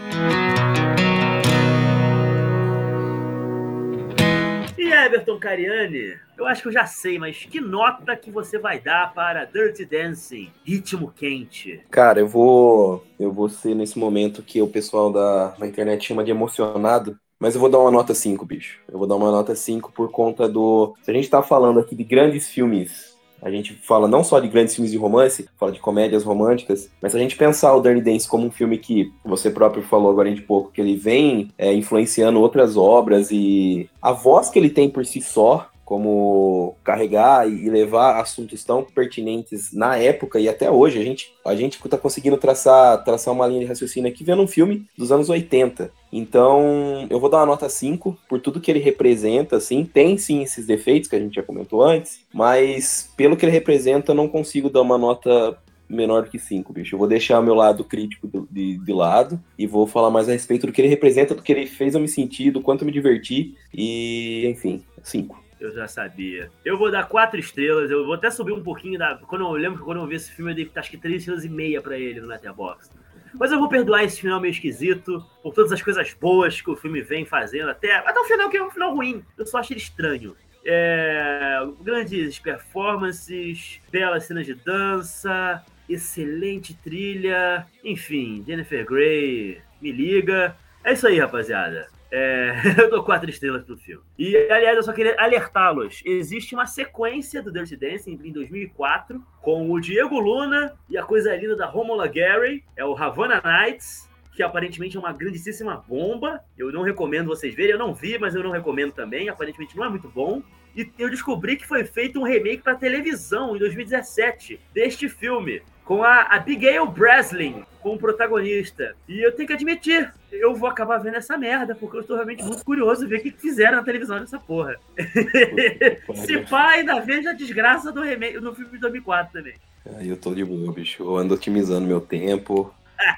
[4.76, 8.80] E Everton Cariani, eu acho que eu já sei, mas que nota que você vai
[8.80, 11.80] dar para Dirty Dancing, ritmo quente?
[11.88, 16.24] Cara, eu vou, eu vou ser nesse momento que o pessoal da, da internet chama
[16.24, 18.80] de emocionado, mas eu vou dar uma nota 5, bicho.
[18.90, 20.94] Eu vou dar uma nota 5 por conta do.
[21.02, 23.11] Se a gente tá falando aqui de grandes filmes
[23.42, 27.10] a gente fala não só de grandes filmes de romance, fala de comédias românticas, mas
[27.12, 30.32] se a gente pensar o Dirty Dance como um filme que você próprio falou agora
[30.32, 34.88] de pouco, que ele vem é, influenciando outras obras e a voz que ele tem
[34.88, 40.98] por si só como carregar e levar assuntos tão pertinentes na época e até hoje.
[40.98, 44.46] A gente a gente está conseguindo traçar, traçar uma linha de raciocínio aqui vendo um
[44.46, 45.90] filme dos anos 80.
[46.10, 49.84] Então, eu vou dar uma nota 5 por tudo que ele representa, assim.
[49.84, 54.12] Tem sim esses defeitos que a gente já comentou antes, mas pelo que ele representa,
[54.12, 55.58] eu não consigo dar uma nota
[55.90, 56.94] menor do que 5, bicho.
[56.94, 60.32] Eu vou deixar meu lado crítico do, de, de lado e vou falar mais a
[60.32, 62.86] respeito do que ele representa, do que ele fez eu me sentir, do quanto eu
[62.86, 65.41] me diverti e, enfim, 5.
[65.62, 66.50] Eu já sabia.
[66.64, 67.88] Eu vou dar quatro estrelas.
[67.88, 69.14] Eu vou até subir um pouquinho da.
[69.14, 71.44] Quando eu lembro que quando eu vi esse filme, eu dei acho que três estrelas
[71.44, 72.92] e meia pra ele no Letterboxd.
[73.38, 76.76] Mas eu vou perdoar esse final meio esquisito, por todas as coisas boas que o
[76.76, 79.24] filme vem fazendo, até, até o final que é um final ruim.
[79.38, 80.36] Eu só acho ele estranho.
[80.64, 90.56] É, grandes performances, belas cenas de dança, excelente trilha, enfim, Jennifer Grey, me liga.
[90.84, 91.88] É isso aí, rapaziada.
[92.14, 94.04] É, eu dou quatro estrelas pro filme.
[94.18, 96.02] E, aliás, eu só queria alertá-los.
[96.04, 101.34] Existe uma sequência do Dirty Dancing em 2004 com o Diego Luna e a coisa
[101.34, 106.44] linda da Romola Gary, é o Havana Nights, que aparentemente é uma grandíssima bomba.
[106.56, 107.72] Eu não recomendo vocês verem.
[107.72, 109.30] Eu não vi, mas eu não recomendo também.
[109.30, 110.42] Aparentemente não é muito bom.
[110.76, 116.02] E eu descobri que foi feito um remake para televisão em 2017 deste filme com
[116.02, 118.94] a Abigail Breslin como protagonista.
[119.08, 122.44] E eu tenho que admitir, eu vou acabar vendo essa merda, porque eu estou realmente
[122.44, 124.76] muito curioso ver o que fizeram na televisão dessa porra.
[126.14, 129.54] Se pá, ainda vejo a desgraça do remake no filme de 2004 também.
[129.96, 131.02] Aí eu tô de boa, bicho.
[131.02, 132.72] Eu ando otimizando meu tempo.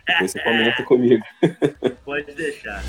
[0.07, 1.23] Depois você comenta comigo.
[2.05, 2.83] Pode deixar.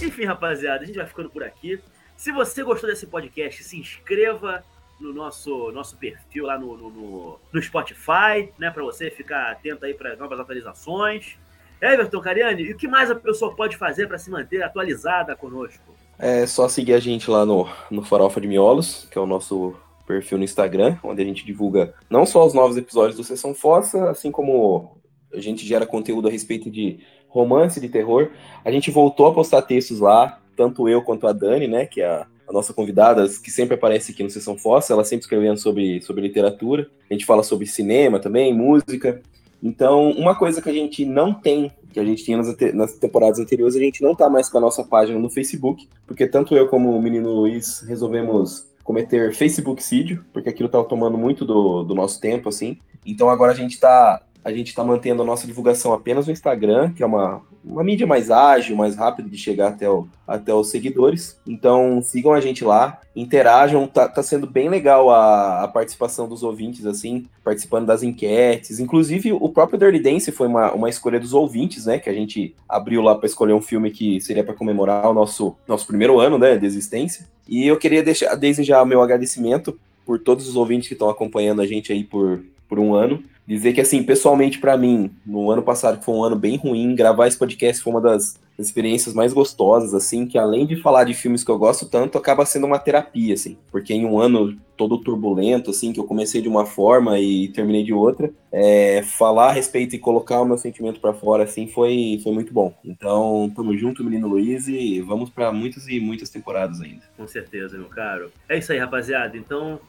[0.00, 1.80] Enfim, rapaziada, a gente vai ficando por aqui.
[2.20, 4.62] Se você gostou desse podcast, se inscreva
[5.00, 8.70] no nosso, nosso perfil lá no, no, no Spotify, né?
[8.70, 11.38] Para você ficar atento aí para novas atualizações.
[11.80, 15.94] Everton Cariani, e o que mais a pessoa pode fazer para se manter atualizada conosco?
[16.18, 19.74] É só seguir a gente lá no, no Farofa de Miolos, que é o nosso
[20.06, 24.10] perfil no Instagram, onde a gente divulga não só os novos episódios do Sessão Fossa,
[24.10, 25.00] assim como
[25.32, 28.30] a gente gera conteúdo a respeito de romance, de terror.
[28.62, 32.06] A gente voltou a postar textos lá, tanto eu quanto a Dani, né, que é
[32.06, 36.02] a, a nossa convidada, que sempre aparece aqui no Sessão Fossa, ela sempre escrevendo sobre,
[36.02, 36.86] sobre literatura.
[37.10, 39.22] A gente fala sobre cinema também, música.
[39.62, 43.38] Então, uma coisa que a gente não tem, que a gente tinha nas, nas temporadas
[43.38, 46.68] anteriores, a gente não tá mais com a nossa página no Facebook, porque tanto eu
[46.68, 51.94] como o menino Luiz resolvemos cometer Facebook sídio, porque aquilo tá tomando muito do, do
[51.94, 52.76] nosso tempo, assim.
[53.06, 56.92] Então agora a gente tá a gente está mantendo a nossa divulgação apenas no Instagram,
[56.92, 60.70] que é uma, uma mídia mais ágil, mais rápida de chegar até, o, até os
[60.70, 61.38] seguidores.
[61.46, 66.42] Então sigam a gente lá, interajam, tá, tá sendo bem legal a, a, participação dos
[66.42, 68.80] ouvintes, assim, participando das enquetes.
[68.80, 71.98] Inclusive, o próprio Dirty Dance foi uma, uma escolha dos ouvintes, né?
[71.98, 75.56] Que a gente abriu lá para escolher um filme que seria para comemorar o nosso,
[75.68, 77.26] nosso primeiro ano né, de existência.
[77.48, 81.66] E eu queria deixar, desejar meu agradecimento por todos os ouvintes que estão acompanhando a
[81.66, 85.98] gente aí por, por um ano dizer que, assim, pessoalmente para mim, no ano passado,
[85.98, 89.92] que foi um ano bem ruim, gravar esse podcast foi uma das experiências mais gostosas,
[89.92, 93.34] assim, que além de falar de filmes que eu gosto tanto, acaba sendo uma terapia,
[93.34, 97.48] assim, porque em um ano todo turbulento, assim, que eu comecei de uma forma e
[97.48, 101.66] terminei de outra, é, falar a respeito e colocar o meu sentimento para fora, assim,
[101.66, 102.72] foi, foi muito bom.
[102.84, 107.02] Então, tamo junto, menino Luiz, e vamos para muitas e muitas temporadas ainda.
[107.16, 108.30] Com certeza, meu caro.
[108.48, 109.36] É isso aí, rapaziada.
[109.36, 109.80] Então,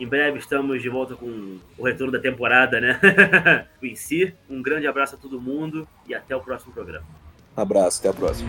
[0.00, 2.98] em breve estamos de volta com o retorno da temporada, né?
[3.82, 7.04] em si, um grande abraço a todo mundo e até o próximo programa.
[7.54, 8.48] Abraço, até a próxima.